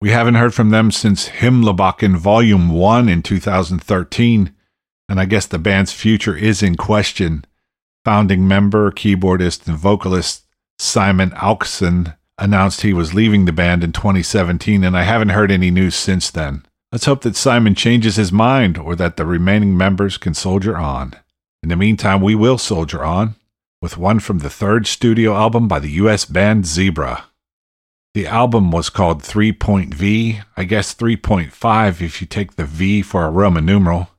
We 0.00 0.10
haven't 0.10 0.36
heard 0.36 0.54
from 0.54 0.70
them 0.70 0.92
since 0.92 1.28
Himlabakken 1.28 2.18
Volume 2.18 2.68
1 2.68 3.08
in 3.08 3.20
2013, 3.20 4.54
and 5.08 5.18
I 5.18 5.24
guess 5.24 5.46
the 5.46 5.58
band's 5.58 5.92
future 5.92 6.36
is 6.36 6.62
in 6.62 6.76
question. 6.76 7.44
Founding 8.04 8.46
member, 8.46 8.92
keyboardist, 8.92 9.66
and 9.66 9.76
vocalist 9.76 10.44
Simon 10.78 11.30
Åkesson 11.30 12.16
announced 12.38 12.82
he 12.82 12.92
was 12.92 13.12
leaving 13.12 13.46
the 13.46 13.52
band 13.52 13.82
in 13.82 13.90
2017, 13.90 14.84
and 14.84 14.96
I 14.96 15.02
haven't 15.02 15.30
heard 15.30 15.50
any 15.50 15.72
news 15.72 15.96
since 15.96 16.30
then. 16.30 16.64
Let's 16.92 17.06
hope 17.06 17.22
that 17.22 17.34
Simon 17.34 17.74
changes 17.74 18.14
his 18.14 18.30
mind 18.30 18.78
or 18.78 18.94
that 18.94 19.16
the 19.16 19.26
remaining 19.26 19.76
members 19.76 20.16
can 20.16 20.32
soldier 20.32 20.76
on. 20.76 21.14
In 21.62 21.68
the 21.68 21.76
meantime, 21.76 22.20
we 22.20 22.34
will 22.34 22.58
soldier 22.58 23.04
on 23.04 23.36
with 23.80 23.96
one 23.96 24.20
from 24.20 24.38
the 24.38 24.50
third 24.50 24.86
studio 24.86 25.34
album 25.34 25.68
by 25.68 25.78
the 25.78 25.90
US 25.90 26.24
band 26.24 26.66
Zebra. 26.66 27.24
The 28.14 28.26
album 28.26 28.70
was 28.70 28.90
called 28.90 29.22
3.V, 29.22 30.40
I 30.56 30.64
guess 30.64 30.94
3.5 30.94 32.02
if 32.02 32.20
you 32.20 32.26
take 32.26 32.56
the 32.56 32.66
V 32.66 33.00
for 33.00 33.24
a 33.24 33.30
Roman 33.30 33.64
numeral. 33.64 34.10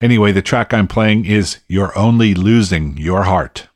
Anyway, 0.00 0.32
the 0.32 0.42
track 0.42 0.74
I'm 0.74 0.88
playing 0.88 1.24
is 1.24 1.58
You're 1.68 1.96
Only 1.96 2.34
Losing 2.34 2.96
Your 2.96 3.24
Heart. 3.24 3.67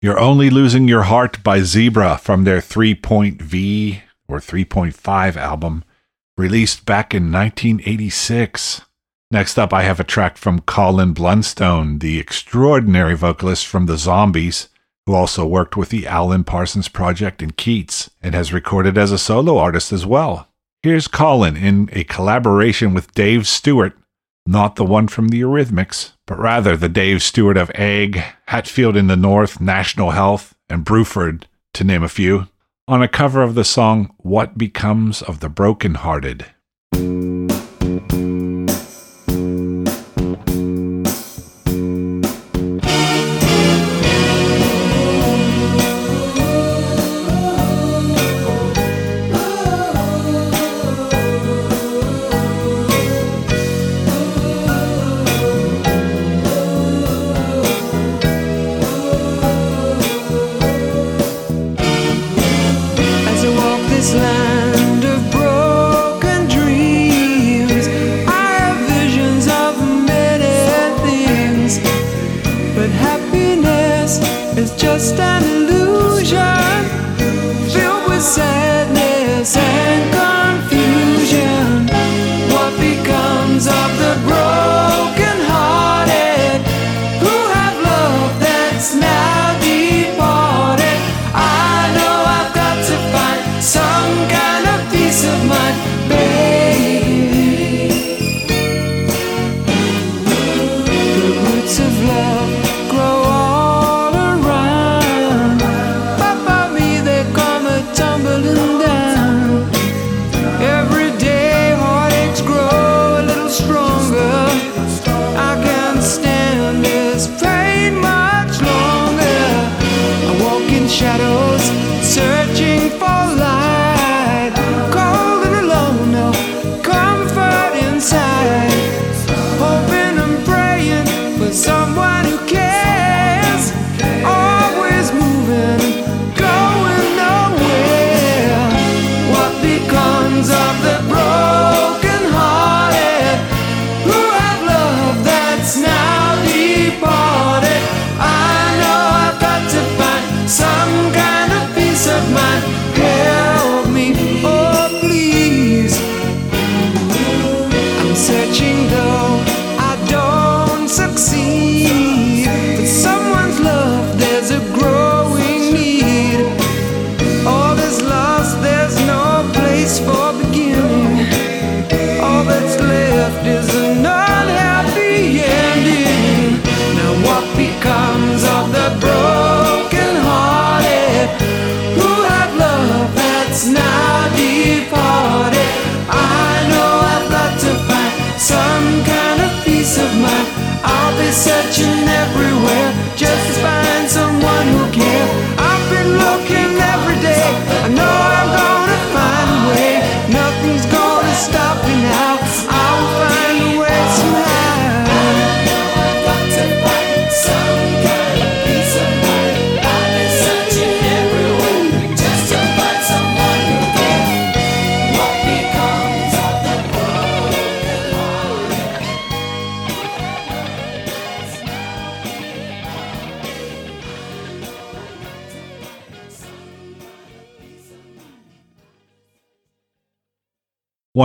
You're 0.00 0.20
Only 0.20 0.48
Losing 0.48 0.86
Your 0.86 1.02
Heart 1.02 1.42
by 1.42 1.62
Zebra 1.62 2.18
from 2.18 2.44
their 2.44 2.60
3 2.60 2.94
V 2.94 4.02
or 4.28 4.38
3.5 4.38 5.34
album, 5.34 5.82
released 6.36 6.86
back 6.86 7.12
in 7.12 7.32
1986. 7.32 8.82
Next 9.32 9.58
up, 9.58 9.72
I 9.72 9.82
have 9.82 9.98
a 9.98 10.04
track 10.04 10.36
from 10.36 10.60
Colin 10.60 11.14
Blunstone, 11.14 11.98
the 11.98 12.20
extraordinary 12.20 13.16
vocalist 13.16 13.66
from 13.66 13.86
the 13.86 13.98
Zombies, 13.98 14.68
who 15.04 15.14
also 15.14 15.44
worked 15.44 15.76
with 15.76 15.88
the 15.88 16.06
Alan 16.06 16.44
Parsons 16.44 16.86
Project 16.86 17.42
and 17.42 17.56
Keats 17.56 18.08
and 18.22 18.36
has 18.36 18.52
recorded 18.52 18.96
as 18.96 19.10
a 19.10 19.18
solo 19.18 19.58
artist 19.58 19.92
as 19.92 20.06
well. 20.06 20.46
Here's 20.80 21.08
Colin 21.08 21.56
in 21.56 21.88
a 21.92 22.04
collaboration 22.04 22.94
with 22.94 23.14
Dave 23.14 23.48
Stewart, 23.48 23.98
not 24.46 24.76
the 24.76 24.84
one 24.84 25.08
from 25.08 25.26
the 25.26 25.40
Eurythmics, 25.40 26.12
but 26.28 26.38
rather 26.38 26.76
the 26.76 26.90
Dave 26.90 27.22
Stewart 27.22 27.56
of 27.56 27.70
Egg, 27.74 28.22
Hatfield 28.48 28.96
in 28.96 29.06
the 29.06 29.16
North, 29.16 29.62
National 29.62 30.10
Health, 30.10 30.54
and 30.68 30.84
Bruford, 30.84 31.44
to 31.72 31.84
name 31.84 32.02
a 32.02 32.08
few, 32.08 32.48
on 32.86 33.02
a 33.02 33.08
cover 33.08 33.42
of 33.42 33.54
the 33.54 33.64
song 33.64 34.14
What 34.18 34.58
Becomes 34.58 35.22
of 35.22 35.40
the 35.40 35.48
Broken 35.48 35.94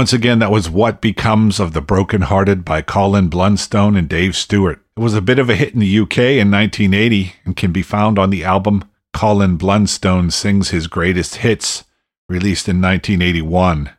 Once 0.04 0.12
again, 0.12 0.40
that 0.40 0.52
was 0.52 0.70
What 0.70 1.00
Becomes 1.00 1.62
of 1.62 1.72
the 1.72 1.80
Brokenhearted 1.80 2.66
by 2.66 2.82
Colin 2.82 3.30
Blunstone 3.30 3.98
and 3.98 4.10
Dave 4.10 4.36
Stewart. 4.36 4.82
It 4.98 5.00
was 5.00 5.14
a 5.14 5.22
bit 5.22 5.40
of 5.40 5.50
a 5.50 5.56
hit 5.56 5.74
in 5.74 5.80
the 5.80 6.00
UK 6.00 6.18
in 6.18 6.52
1980 6.52 7.36
and 7.46 7.56
can 7.56 7.72
be 7.72 7.82
found 7.82 8.20
on 8.20 8.30
the 8.30 8.44
album 8.44 8.84
Colin 9.14 9.58
Blunstone 9.58 10.30
Sings 10.30 10.72
His 10.72 10.88
Greatest 10.88 11.36
Hits, 11.36 11.86
released 12.28 12.68
in 12.68 12.82
1981. 12.82 13.92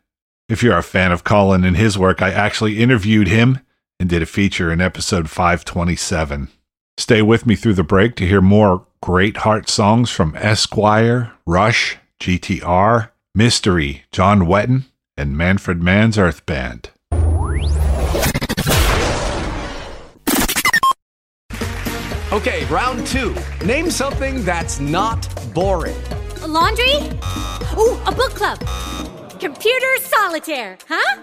If 0.46 0.62
you're 0.62 0.76
a 0.76 0.82
fan 0.82 1.10
of 1.10 1.24
Colin 1.24 1.64
and 1.64 1.78
his 1.78 1.96
work, 1.96 2.20
I 2.20 2.32
actually 2.32 2.80
interviewed 2.80 3.28
him 3.28 3.60
and 3.98 4.06
did 4.06 4.20
a 4.20 4.26
feature 4.26 4.70
in 4.70 4.82
episode 4.82 5.30
527. 5.30 6.48
Stay 6.98 7.22
with 7.22 7.46
me 7.46 7.56
through 7.56 7.72
the 7.72 7.82
break 7.82 8.14
to 8.16 8.26
hear 8.26 8.42
more 8.42 8.86
great 9.00 9.38
heart 9.38 9.70
songs 9.70 10.10
from 10.10 10.36
Esquire, 10.36 11.32
Rush, 11.46 11.96
GTR, 12.20 13.08
Mystery, 13.34 14.04
John 14.12 14.40
Wetton, 14.40 14.84
and 15.16 15.36
Manfred 15.36 15.82
Mann's 15.82 16.18
Earth 16.18 16.44
Band. 16.46 16.90
Okay, 22.32 22.64
round 22.64 23.06
two. 23.06 23.34
Name 23.64 23.90
something 23.90 24.44
that's 24.44 24.80
not 24.80 25.22
boring. 25.54 25.96
A 26.42 26.48
laundry? 26.48 26.96
Ooh, 27.78 27.96
a 28.06 28.12
book 28.12 28.34
club. 28.34 28.58
Computer 29.38 29.94
solitaire, 30.00 30.76
huh? 30.88 31.22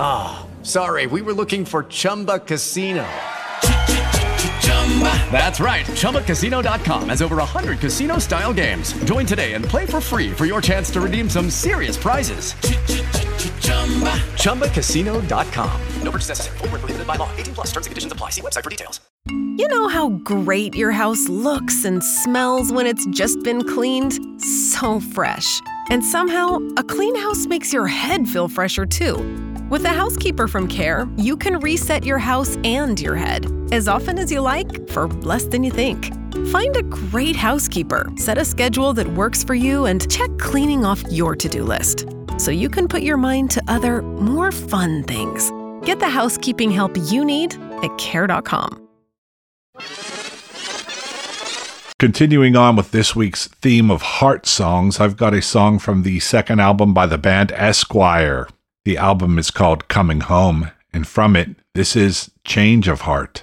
Ah, 0.00 0.46
sorry, 0.62 1.06
we 1.06 1.22
were 1.22 1.32
looking 1.32 1.64
for 1.64 1.84
Chumba 1.84 2.40
Casino. 2.40 3.06
That's 5.30 5.60
right. 5.60 5.86
ChumbaCasino.com 5.86 7.10
has 7.10 7.22
over 7.22 7.36
100 7.36 7.78
casino 7.78 8.18
style 8.18 8.52
games. 8.52 8.92
Join 9.04 9.26
today 9.26 9.52
and 9.52 9.64
play 9.64 9.86
for 9.86 10.00
free 10.00 10.32
for 10.32 10.44
your 10.46 10.60
chance 10.60 10.90
to 10.90 11.00
redeem 11.00 11.30
some 11.30 11.50
serious 11.50 11.96
prizes. 11.96 12.54
ChumbaCasino.com. 14.38 15.80
No 16.02 16.10
purchase 16.10 16.30
necessary. 16.30 16.58
Void 16.58 16.70
where 16.72 16.78
prohibited 16.80 17.06
by 17.06 17.16
law. 17.16 17.30
18 17.36 17.54
plus 17.54 17.66
terms 17.68 17.86
and 17.86 17.92
conditions 17.92 18.12
apply. 18.12 18.30
See 18.30 18.40
website 18.40 18.64
for 18.64 18.70
details. 18.70 19.00
You 19.28 19.66
know 19.68 19.88
how 19.88 20.10
great 20.22 20.74
your 20.74 20.92
house 20.92 21.28
looks 21.28 21.84
and 21.84 22.02
smells 22.02 22.72
when 22.72 22.86
it's 22.86 23.04
just 23.06 23.42
been 23.42 23.62
cleaned? 23.64 24.18
So 24.40 25.00
fresh. 25.00 25.60
And 25.90 26.04
somehow, 26.04 26.58
a 26.76 26.84
clean 26.84 27.16
house 27.16 27.46
makes 27.46 27.72
your 27.72 27.86
head 27.86 28.28
feel 28.28 28.48
fresher 28.48 28.86
too. 28.86 29.16
With 29.70 29.84
a 29.84 29.90
housekeeper 29.90 30.48
from 30.48 30.66
Care, 30.66 31.06
you 31.18 31.36
can 31.36 31.60
reset 31.60 32.02
your 32.02 32.16
house 32.16 32.56
and 32.64 32.98
your 32.98 33.16
head 33.16 33.46
as 33.70 33.86
often 33.86 34.18
as 34.18 34.32
you 34.32 34.40
like 34.40 34.88
for 34.88 35.08
less 35.08 35.44
than 35.44 35.62
you 35.62 35.70
think. 35.70 36.10
Find 36.48 36.74
a 36.74 36.82
great 36.82 37.36
housekeeper, 37.36 38.10
set 38.16 38.38
a 38.38 38.46
schedule 38.46 38.94
that 38.94 39.06
works 39.08 39.44
for 39.44 39.54
you, 39.54 39.84
and 39.84 40.10
check 40.10 40.30
cleaning 40.38 40.86
off 40.86 41.02
your 41.10 41.36
to 41.36 41.48
do 41.50 41.64
list 41.64 42.06
so 42.38 42.50
you 42.50 42.70
can 42.70 42.88
put 42.88 43.02
your 43.02 43.18
mind 43.18 43.50
to 43.50 43.62
other, 43.68 44.00
more 44.00 44.52
fun 44.52 45.02
things. 45.02 45.52
Get 45.84 45.98
the 45.98 46.08
housekeeping 46.08 46.70
help 46.70 46.96
you 47.04 47.22
need 47.22 47.54
at 47.82 47.98
care.com. 47.98 48.88
Continuing 51.98 52.56
on 52.56 52.74
with 52.74 52.92
this 52.92 53.14
week's 53.14 53.48
theme 53.48 53.90
of 53.90 54.00
heart 54.00 54.46
songs, 54.46 54.98
I've 54.98 55.18
got 55.18 55.34
a 55.34 55.42
song 55.42 55.78
from 55.78 56.04
the 56.04 56.20
second 56.20 56.58
album 56.58 56.94
by 56.94 57.04
the 57.04 57.18
band 57.18 57.52
Esquire. 57.52 58.48
The 58.88 58.96
album 58.96 59.38
is 59.38 59.50
called 59.50 59.88
Coming 59.88 60.22
Home, 60.22 60.70
and 60.94 61.06
from 61.06 61.36
it, 61.36 61.56
this 61.74 61.94
is 61.94 62.30
Change 62.44 62.88
of 62.88 63.02
Heart. 63.02 63.42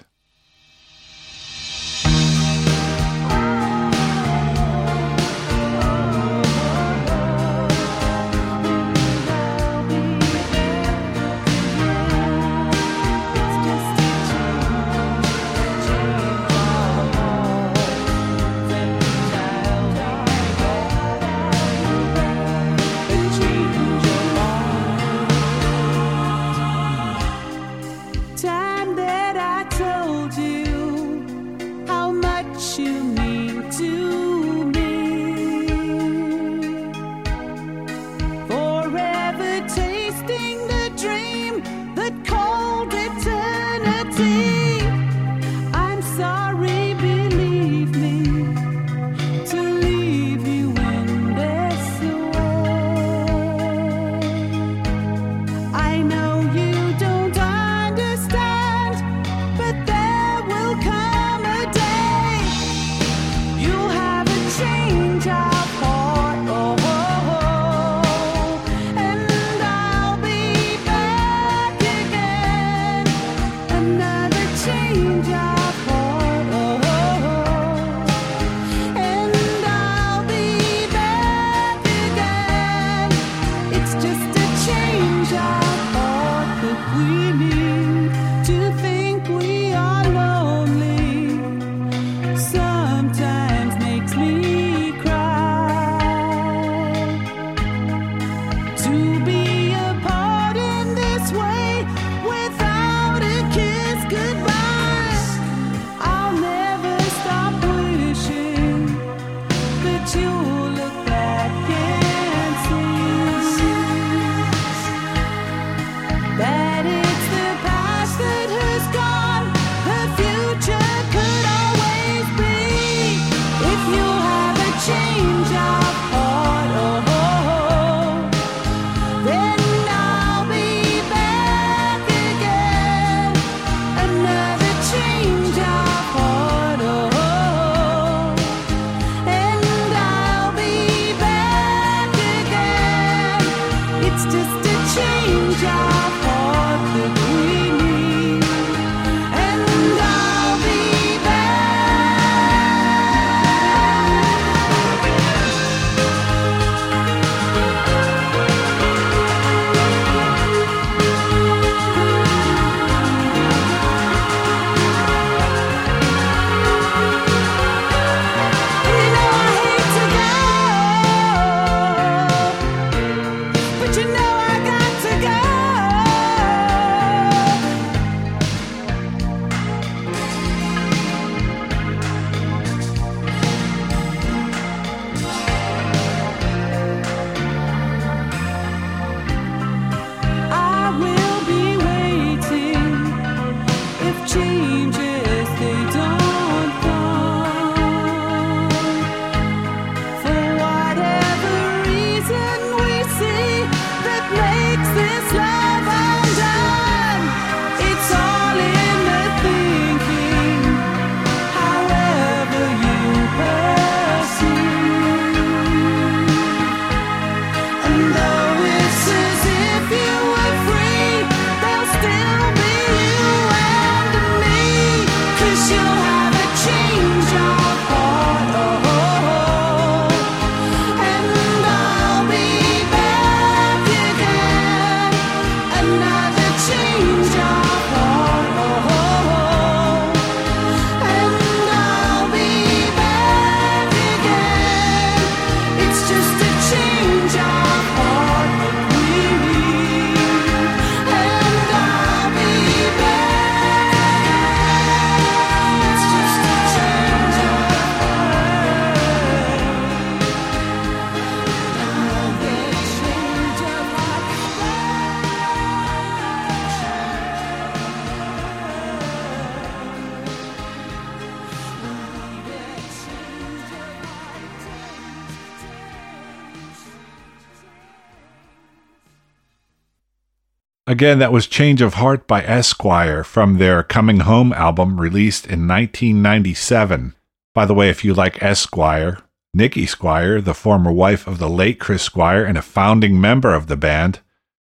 Again, 280.95 281.19
that 281.19 281.34
was 281.34 281.45
Change 281.45 281.81
of 281.81 281.95
Heart 281.95 282.26
by 282.26 282.41
Esquire 282.41 283.26
from 283.26 283.57
their 283.57 283.84
Coming 283.84 284.22
Home 284.22 284.53
album 284.53 284.97
released 284.97 285.43
in 285.43 285.67
1997. 285.67 287.13
By 287.53 287.65
the 287.65 287.73
way, 287.73 287.89
if 287.89 288.05
you 288.05 288.13
like 288.13 288.41
Esquire, 288.41 289.17
Nikki 289.53 289.88
Squire, 289.88 290.39
the 290.39 290.53
former 290.53 290.93
wife 290.93 291.27
of 291.27 291.38
the 291.38 291.49
late 291.49 291.81
Chris 291.81 292.01
Squire 292.01 292.45
and 292.45 292.57
a 292.57 292.61
founding 292.61 293.19
member 293.19 293.53
of 293.53 293.67
the 293.67 293.76
band, 293.76 294.22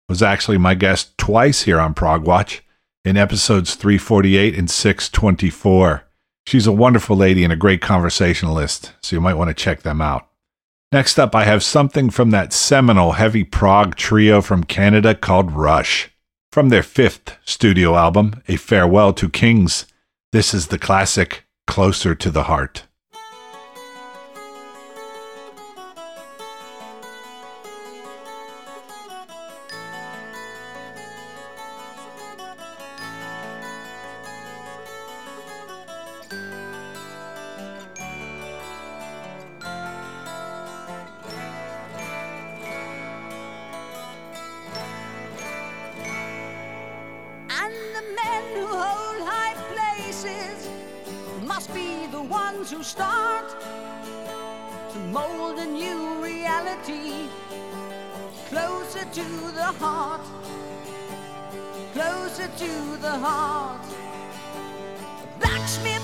was 0.08 0.24
actually 0.24 0.58
my 0.58 0.74
guest 0.74 1.18
twice 1.18 1.64
here 1.64 1.82
on 1.82 1.94
Prog 1.94 2.24
Watch 2.24 2.64
in 3.04 3.18
episodes 3.18 3.76
348 3.76 4.58
and 4.58 4.72
624. 4.72 6.04
She's 6.48 6.66
a 6.66 6.72
wonderful 6.72 7.18
lady 7.18 7.44
and 7.44 7.52
a 7.52 7.58
great 7.58 7.82
conversationalist, 7.82 8.94
so 9.02 9.18
you 9.18 9.20
might 9.20 9.34
want 9.34 9.50
to 9.50 9.54
check 9.54 9.82
them 9.82 10.00
out. 10.00 10.30
Next 10.94 11.20
up, 11.20 11.36
I 11.36 11.44
have 11.44 11.62
something 11.62 12.10
from 12.10 12.32
that 12.32 12.54
seminal 12.54 13.12
heavy 13.12 13.44
prog 13.44 13.96
trio 13.96 14.40
from 14.40 14.64
Canada 14.64 15.14
called 15.14 15.52
Rush. 15.52 16.08
From 16.52 16.68
their 16.68 16.84
fifth 16.84 17.38
studio 17.46 17.96
album, 17.96 18.44
A 18.50 18.58
Farewell 18.58 19.14
to 19.14 19.30
Kings, 19.30 19.86
this 20.34 20.54
is 20.54 20.68
the 20.68 20.78
classic 20.78 21.46
Closer 21.66 22.14
to 22.14 22.30
the 22.30 22.44
Heart. 22.44 22.88
Men 48.32 48.44
who 48.56 48.68
hold 48.68 49.20
high 49.34 49.56
places 49.74 50.70
must 51.52 51.74
be 51.74 51.90
the 52.18 52.24
ones 52.44 52.72
who 52.72 52.82
start 52.84 53.48
to 54.92 55.00
mold 55.18 55.58
a 55.60 55.66
new 55.66 56.02
reality 56.30 57.12
closer 58.52 59.06
to 59.20 59.28
the 59.60 59.70
heart, 59.84 60.26
closer 61.96 62.50
to 62.64 62.72
the 63.06 63.16
heart. 63.28 63.86
Blacksmith 65.40 66.01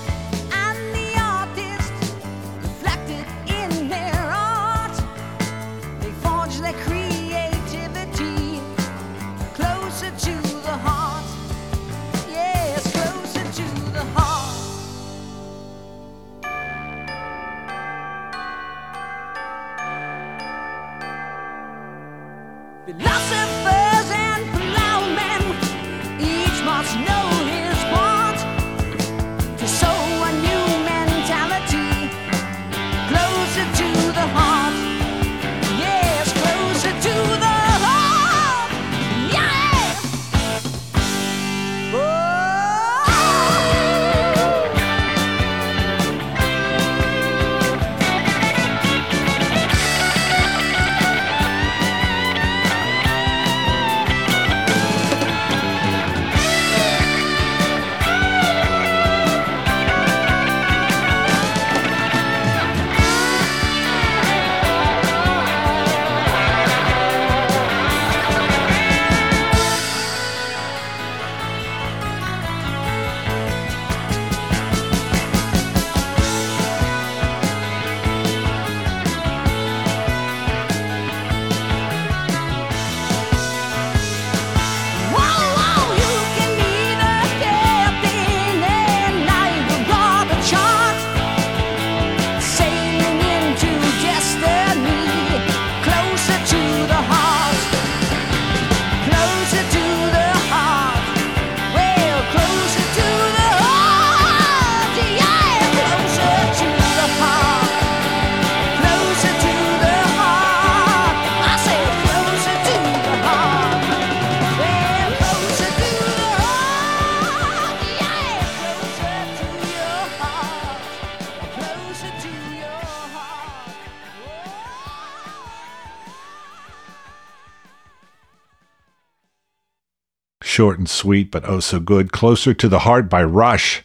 Short 130.58 130.80
and 130.80 130.90
sweet, 130.90 131.30
but 131.30 131.48
oh 131.48 131.60
so 131.60 131.78
good. 131.78 132.10
Closer 132.10 132.52
to 132.52 132.68
the 132.68 132.80
Heart 132.80 133.08
by 133.08 133.22
Rush 133.22 133.84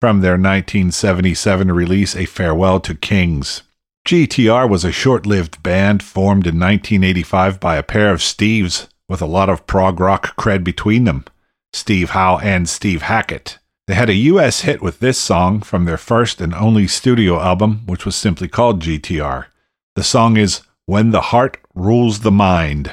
from 0.00 0.20
their 0.20 0.32
1977 0.32 1.70
release, 1.70 2.16
A 2.16 2.24
Farewell 2.24 2.80
to 2.80 2.96
Kings. 2.96 3.62
GTR 4.04 4.68
was 4.68 4.84
a 4.84 4.90
short 4.90 5.26
lived 5.26 5.62
band 5.62 6.02
formed 6.02 6.48
in 6.48 6.58
1985 6.58 7.60
by 7.60 7.76
a 7.76 7.84
pair 7.84 8.10
of 8.10 8.18
Steves 8.18 8.88
with 9.08 9.22
a 9.22 9.26
lot 9.26 9.48
of 9.48 9.68
prog 9.68 10.00
rock 10.00 10.34
cred 10.36 10.64
between 10.64 11.04
them 11.04 11.24
Steve 11.72 12.10
Howe 12.10 12.38
and 12.38 12.68
Steve 12.68 13.02
Hackett. 13.02 13.60
They 13.86 13.94
had 13.94 14.10
a 14.10 14.14
US 14.14 14.62
hit 14.62 14.82
with 14.82 14.98
this 14.98 15.18
song 15.18 15.60
from 15.60 15.84
their 15.84 15.96
first 15.96 16.40
and 16.40 16.52
only 16.52 16.88
studio 16.88 17.38
album, 17.38 17.82
which 17.86 18.04
was 18.04 18.16
simply 18.16 18.48
called 18.48 18.82
GTR. 18.82 19.44
The 19.94 20.02
song 20.02 20.36
is 20.36 20.62
When 20.84 21.12
the 21.12 21.30
Heart 21.30 21.58
Rules 21.76 22.22
the 22.22 22.32
Mind. 22.32 22.90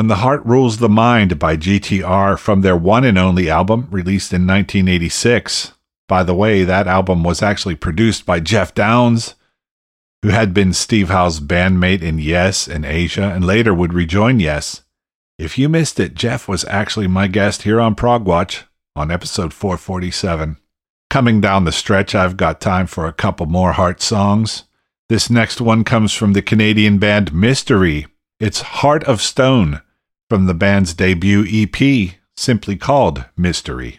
When 0.00 0.08
the 0.08 0.16
Heart 0.16 0.46
Rules 0.46 0.78
the 0.78 0.88
Mind 0.88 1.38
by 1.38 1.58
GTR 1.58 2.38
from 2.38 2.62
their 2.62 2.74
one 2.74 3.04
and 3.04 3.18
only 3.18 3.50
album 3.50 3.86
released 3.90 4.32
in 4.32 4.46
1986. 4.46 5.74
By 6.08 6.22
the 6.22 6.34
way, 6.34 6.64
that 6.64 6.86
album 6.86 7.22
was 7.22 7.42
actually 7.42 7.74
produced 7.74 8.24
by 8.24 8.40
Geoff 8.40 8.72
Downes, 8.72 9.34
who 10.22 10.30
had 10.30 10.54
been 10.54 10.72
Steve 10.72 11.10
Howe's 11.10 11.38
bandmate 11.38 12.00
in 12.00 12.18
Yes 12.18 12.66
and 12.66 12.86
Asia 12.86 13.24
and 13.24 13.44
later 13.44 13.74
would 13.74 13.92
rejoin 13.92 14.40
Yes. 14.40 14.84
If 15.38 15.58
you 15.58 15.68
missed 15.68 16.00
it, 16.00 16.14
Jeff 16.14 16.48
was 16.48 16.64
actually 16.64 17.06
my 17.06 17.26
guest 17.26 17.64
here 17.64 17.78
on 17.78 17.94
Prog 17.94 18.24
Watch 18.24 18.64
on 18.96 19.10
episode 19.10 19.52
447. 19.52 20.56
Coming 21.10 21.42
down 21.42 21.66
the 21.66 21.72
stretch, 21.72 22.14
I've 22.14 22.38
got 22.38 22.58
time 22.58 22.86
for 22.86 23.06
a 23.06 23.12
couple 23.12 23.44
more 23.44 23.72
Heart 23.72 24.00
songs. 24.00 24.64
This 25.10 25.28
next 25.28 25.60
one 25.60 25.84
comes 25.84 26.14
from 26.14 26.32
the 26.32 26.40
Canadian 26.40 26.96
band 26.96 27.34
Mystery. 27.34 28.06
It's 28.38 28.62
Heart 28.62 29.04
of 29.04 29.20
Stone 29.20 29.82
from 30.30 30.46
the 30.46 30.54
band's 30.54 30.94
debut 30.94 31.44
EP, 31.50 32.14
simply 32.36 32.76
called 32.76 33.24
Mystery. 33.36 33.98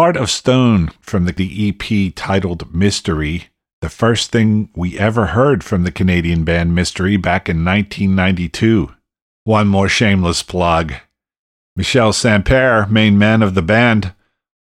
Heart 0.00 0.16
of 0.16 0.30
Stone 0.30 0.92
from 1.02 1.26
the 1.26 1.68
EP 1.68 2.14
titled 2.14 2.74
Mystery, 2.74 3.48
the 3.82 3.90
first 3.90 4.32
thing 4.32 4.70
we 4.74 4.98
ever 4.98 5.26
heard 5.26 5.62
from 5.62 5.82
the 5.82 5.92
Canadian 5.92 6.42
band 6.42 6.74
Mystery 6.74 7.18
back 7.18 7.50
in 7.50 7.66
1992. 7.66 8.94
One 9.44 9.68
more 9.68 9.90
shameless 9.90 10.42
plug. 10.42 10.94
Michel 11.76 12.14
St-Père, 12.14 12.90
main 12.90 13.18
man 13.18 13.42
of 13.42 13.54
the 13.54 13.60
band, 13.60 14.14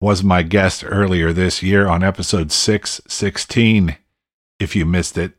was 0.01 0.23
my 0.23 0.41
guest 0.41 0.83
earlier 0.83 1.31
this 1.31 1.61
year 1.61 1.87
on 1.87 2.01
episode 2.03 2.51
616. 2.51 3.95
If 4.59 4.75
you 4.75 4.87
missed 4.87 5.19
it, 5.19 5.33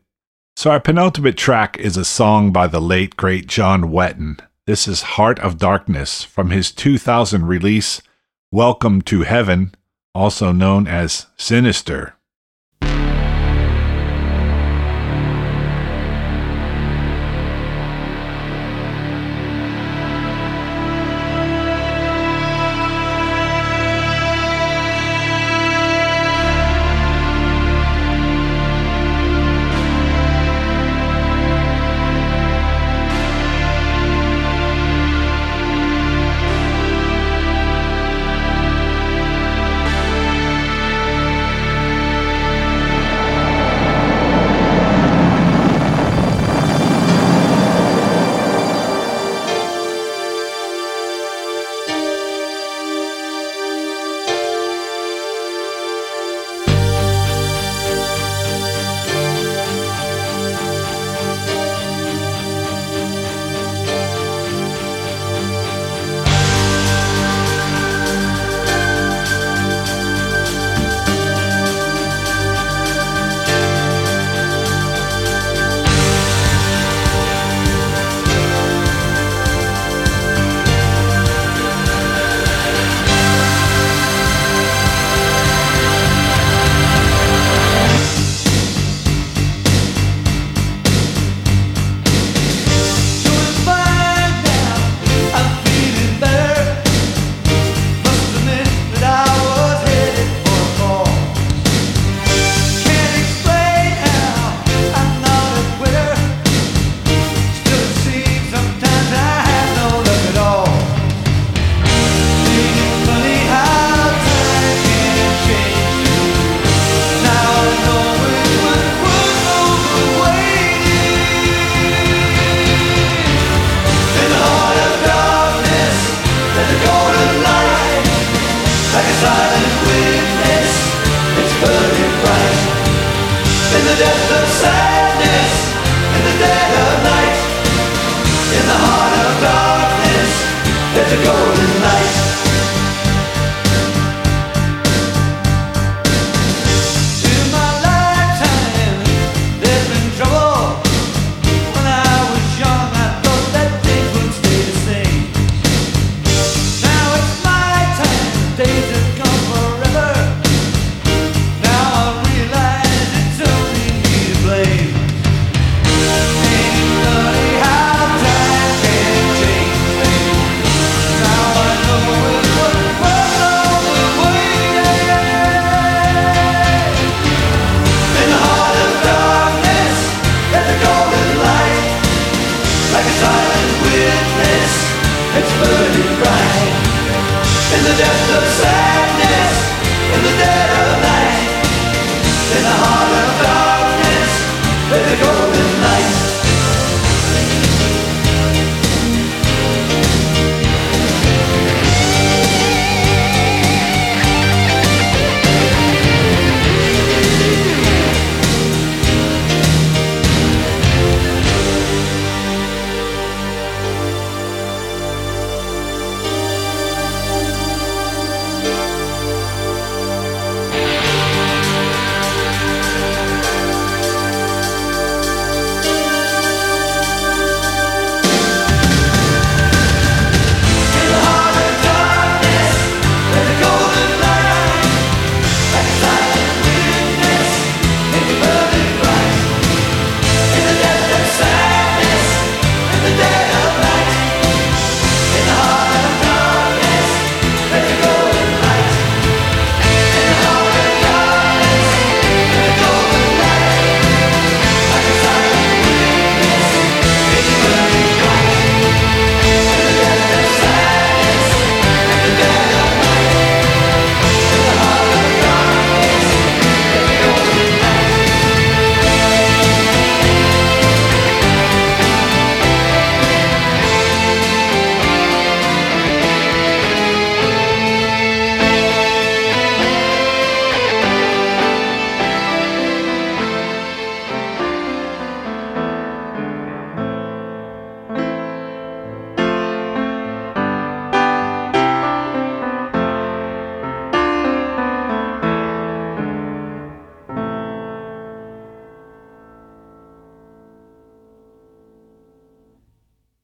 so, 0.55 0.71
our 0.71 0.79
penultimate 0.79 1.35
track 1.35 1.77
is 1.77 1.97
a 1.97 2.05
song 2.05 2.53
by 2.53 2.67
the 2.67 2.79
late, 2.79 3.17
great 3.17 3.47
John 3.47 3.91
Wetton. 3.91 4.39
This 4.65 4.87
is 4.87 5.01
Heart 5.01 5.39
of 5.39 5.57
Darkness 5.57 6.23
from 6.23 6.51
his 6.51 6.71
2000 6.71 7.45
release, 7.45 8.01
Welcome 8.49 9.01
to 9.01 9.23
Heaven, 9.23 9.73
also 10.13 10.51
known 10.51 10.87
as 10.87 11.27
Sinister. 11.37 12.15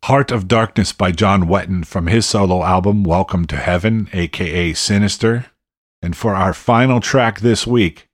Heart 0.05 0.29
of 0.29 0.47
Darkness 0.47 0.93
by 0.93 1.11
John 1.11 1.47
Wetton 1.47 1.83
from 1.83 2.05
his 2.05 2.27
solo 2.27 2.61
album 2.61 3.03
Welcome 3.03 3.47
to 3.47 3.55
Heaven, 3.55 4.07
aka 4.13 4.71
Sinister. 4.71 5.47
And 5.99 6.15
for 6.15 6.35
our 6.35 6.53
final 6.53 6.99
track 6.99 7.39
this 7.39 7.65
week, 7.65 8.07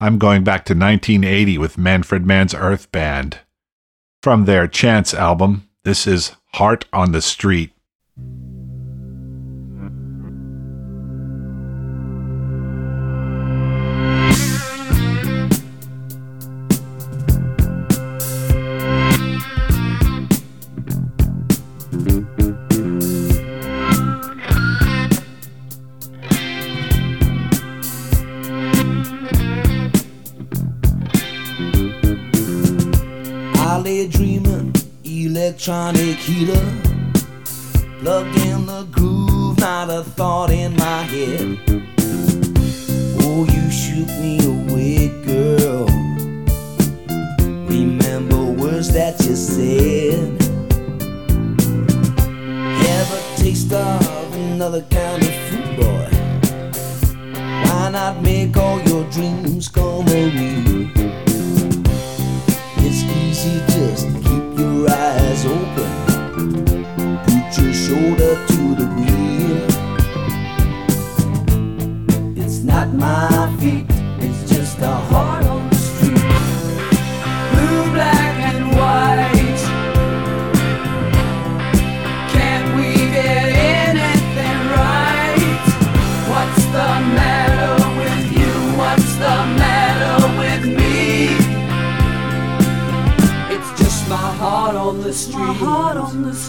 I'm 0.00 0.18
going 0.18 0.42
back 0.42 0.64
to 0.64 0.74
1980 0.74 1.56
with 1.58 1.78
Manfred 1.78 2.26
Mann's 2.26 2.52
Earth 2.52 2.90
Band. 2.90 3.38
From 4.24 4.44
their 4.44 4.66
Chance 4.66 5.14
album, 5.14 5.68
this 5.84 6.04
is 6.04 6.32
Heart 6.54 6.86
on 6.92 7.12
the 7.12 7.22
Street. 7.22 7.70
Electronic 35.66 36.16
heater. 36.18 36.64
Plugged 37.98 38.36
in 38.38 38.66
the 38.66 38.86
groove, 38.92 39.58
not 39.58 39.90
a 39.90 40.04
thought 40.04 40.50
in 40.50 40.76
my 40.76 41.02
head. 41.02 41.58
Oh, 43.22 43.44
you 43.50 43.70
shoot 43.70 44.06
me 44.20 44.38
away, 44.46 45.08
girl. 45.24 45.86
Remember 47.66 48.44
words 48.44 48.92
that 48.92 49.18
you 49.24 49.34
said. 49.34 50.40
Have 52.86 53.12
a 53.12 53.42
taste 53.42 53.72
of 53.72 54.34
another 54.34 54.82
kind 54.82 55.22
of 55.22 55.34
fruit, 55.48 55.76
boy. 55.76 56.08
Why 57.64 57.90
not 57.90 58.22
make 58.22 58.56
all 58.56 58.80
your 58.82 59.04
dreams 59.10 59.68
come 59.68 59.95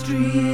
street. 0.07 0.47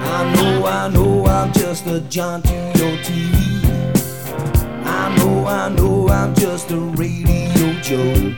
I 0.00 0.32
know, 0.34 0.66
I 0.66 0.88
know, 0.88 1.26
I'm 1.26 1.52
just 1.52 1.86
a 1.86 2.00
John 2.08 2.40
to 2.42 2.54
your 2.78 2.96
TV. 3.04 3.34
I 4.86 5.14
know, 5.16 5.46
I 5.46 5.68
know, 5.68 6.08
I'm 6.08 6.34
just 6.34 6.70
a 6.70 6.78
radio 6.78 7.74
Joe. 7.82 8.32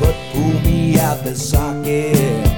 But 0.00 0.16
pull 0.32 0.54
me 0.66 0.98
out 0.98 1.22
the 1.22 1.36
socket, 1.36 2.51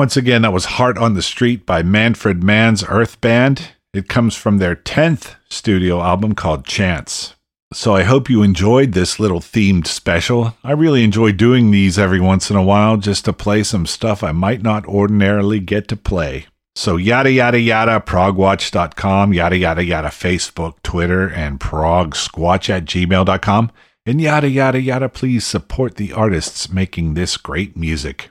Once 0.00 0.16
again, 0.16 0.40
that 0.40 0.50
was 0.50 0.64
Heart 0.64 0.96
on 0.96 1.12
the 1.12 1.20
Street 1.20 1.66
by 1.66 1.82
Manfred 1.82 2.42
Mann's 2.42 2.82
Earth 2.88 3.20
Band. 3.20 3.72
It 3.92 4.08
comes 4.08 4.34
from 4.34 4.56
their 4.56 4.74
10th 4.74 5.34
studio 5.50 6.00
album 6.00 6.34
called 6.34 6.64
Chance. 6.64 7.34
So 7.74 7.94
I 7.94 8.04
hope 8.04 8.30
you 8.30 8.42
enjoyed 8.42 8.92
this 8.92 9.20
little 9.20 9.40
themed 9.40 9.86
special. 9.86 10.56
I 10.64 10.72
really 10.72 11.04
enjoy 11.04 11.32
doing 11.32 11.70
these 11.70 11.98
every 11.98 12.18
once 12.18 12.48
in 12.48 12.56
a 12.56 12.62
while 12.62 12.96
just 12.96 13.26
to 13.26 13.34
play 13.34 13.62
some 13.62 13.84
stuff 13.84 14.24
I 14.24 14.32
might 14.32 14.62
not 14.62 14.86
ordinarily 14.86 15.60
get 15.60 15.86
to 15.88 15.96
play. 15.96 16.46
So 16.74 16.96
yada 16.96 17.30
yada 17.30 17.60
yada, 17.60 18.00
progwatch.com, 18.00 19.34
yada 19.34 19.58
yada 19.58 19.84
yada, 19.84 20.08
Facebook, 20.08 20.76
Twitter, 20.82 21.28
and 21.28 21.60
progsquatch 21.60 22.70
at 22.70 22.86
gmail.com. 22.86 23.70
And 24.06 24.18
yada 24.18 24.48
yada 24.48 24.80
yada, 24.80 25.10
please 25.10 25.46
support 25.46 25.96
the 25.96 26.14
artists 26.14 26.72
making 26.72 27.12
this 27.12 27.36
great 27.36 27.76
music. 27.76 28.30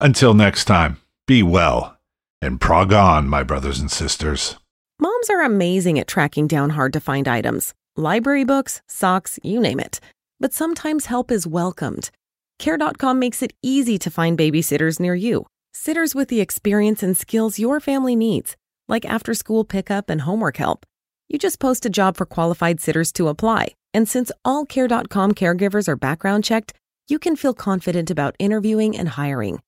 Until 0.00 0.32
next 0.32 0.66
time, 0.66 0.98
be 1.26 1.42
well 1.42 1.96
and 2.40 2.60
prog 2.60 2.92
on, 2.92 3.28
my 3.28 3.42
brothers 3.42 3.80
and 3.80 3.90
sisters. 3.90 4.56
Moms 5.00 5.28
are 5.28 5.42
amazing 5.42 5.98
at 5.98 6.06
tracking 6.06 6.46
down 6.46 6.70
hard 6.70 6.92
to 6.92 7.00
find 7.00 7.26
items 7.26 7.74
library 7.96 8.44
books, 8.44 8.80
socks, 8.86 9.40
you 9.42 9.58
name 9.58 9.80
it. 9.80 9.98
But 10.38 10.54
sometimes 10.54 11.06
help 11.06 11.32
is 11.32 11.48
welcomed. 11.48 12.12
Care.com 12.60 13.18
makes 13.18 13.42
it 13.42 13.52
easy 13.60 13.98
to 13.98 14.08
find 14.08 14.38
babysitters 14.38 15.00
near 15.00 15.16
you, 15.16 15.46
sitters 15.72 16.14
with 16.14 16.28
the 16.28 16.40
experience 16.40 17.02
and 17.02 17.16
skills 17.16 17.58
your 17.58 17.80
family 17.80 18.14
needs, 18.14 18.56
like 18.86 19.04
after 19.04 19.34
school 19.34 19.64
pickup 19.64 20.10
and 20.10 20.20
homework 20.20 20.58
help. 20.58 20.86
You 21.28 21.38
just 21.38 21.58
post 21.58 21.86
a 21.86 21.90
job 21.90 22.16
for 22.16 22.24
qualified 22.24 22.80
sitters 22.80 23.10
to 23.14 23.26
apply. 23.26 23.74
And 23.92 24.08
since 24.08 24.30
all 24.44 24.64
Care.com 24.64 25.32
caregivers 25.32 25.88
are 25.88 25.96
background 25.96 26.44
checked, 26.44 26.72
you 27.08 27.18
can 27.18 27.34
feel 27.34 27.52
confident 27.52 28.12
about 28.12 28.36
interviewing 28.38 28.96
and 28.96 29.08
hiring. 29.08 29.58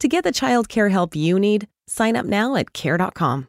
To 0.00 0.08
get 0.08 0.22
the 0.22 0.32
child 0.32 0.68
care 0.68 0.90
help 0.90 1.16
you 1.16 1.40
need, 1.40 1.66
sign 1.88 2.14
up 2.14 2.24
now 2.24 2.54
at 2.54 2.72
Care.com. 2.72 3.48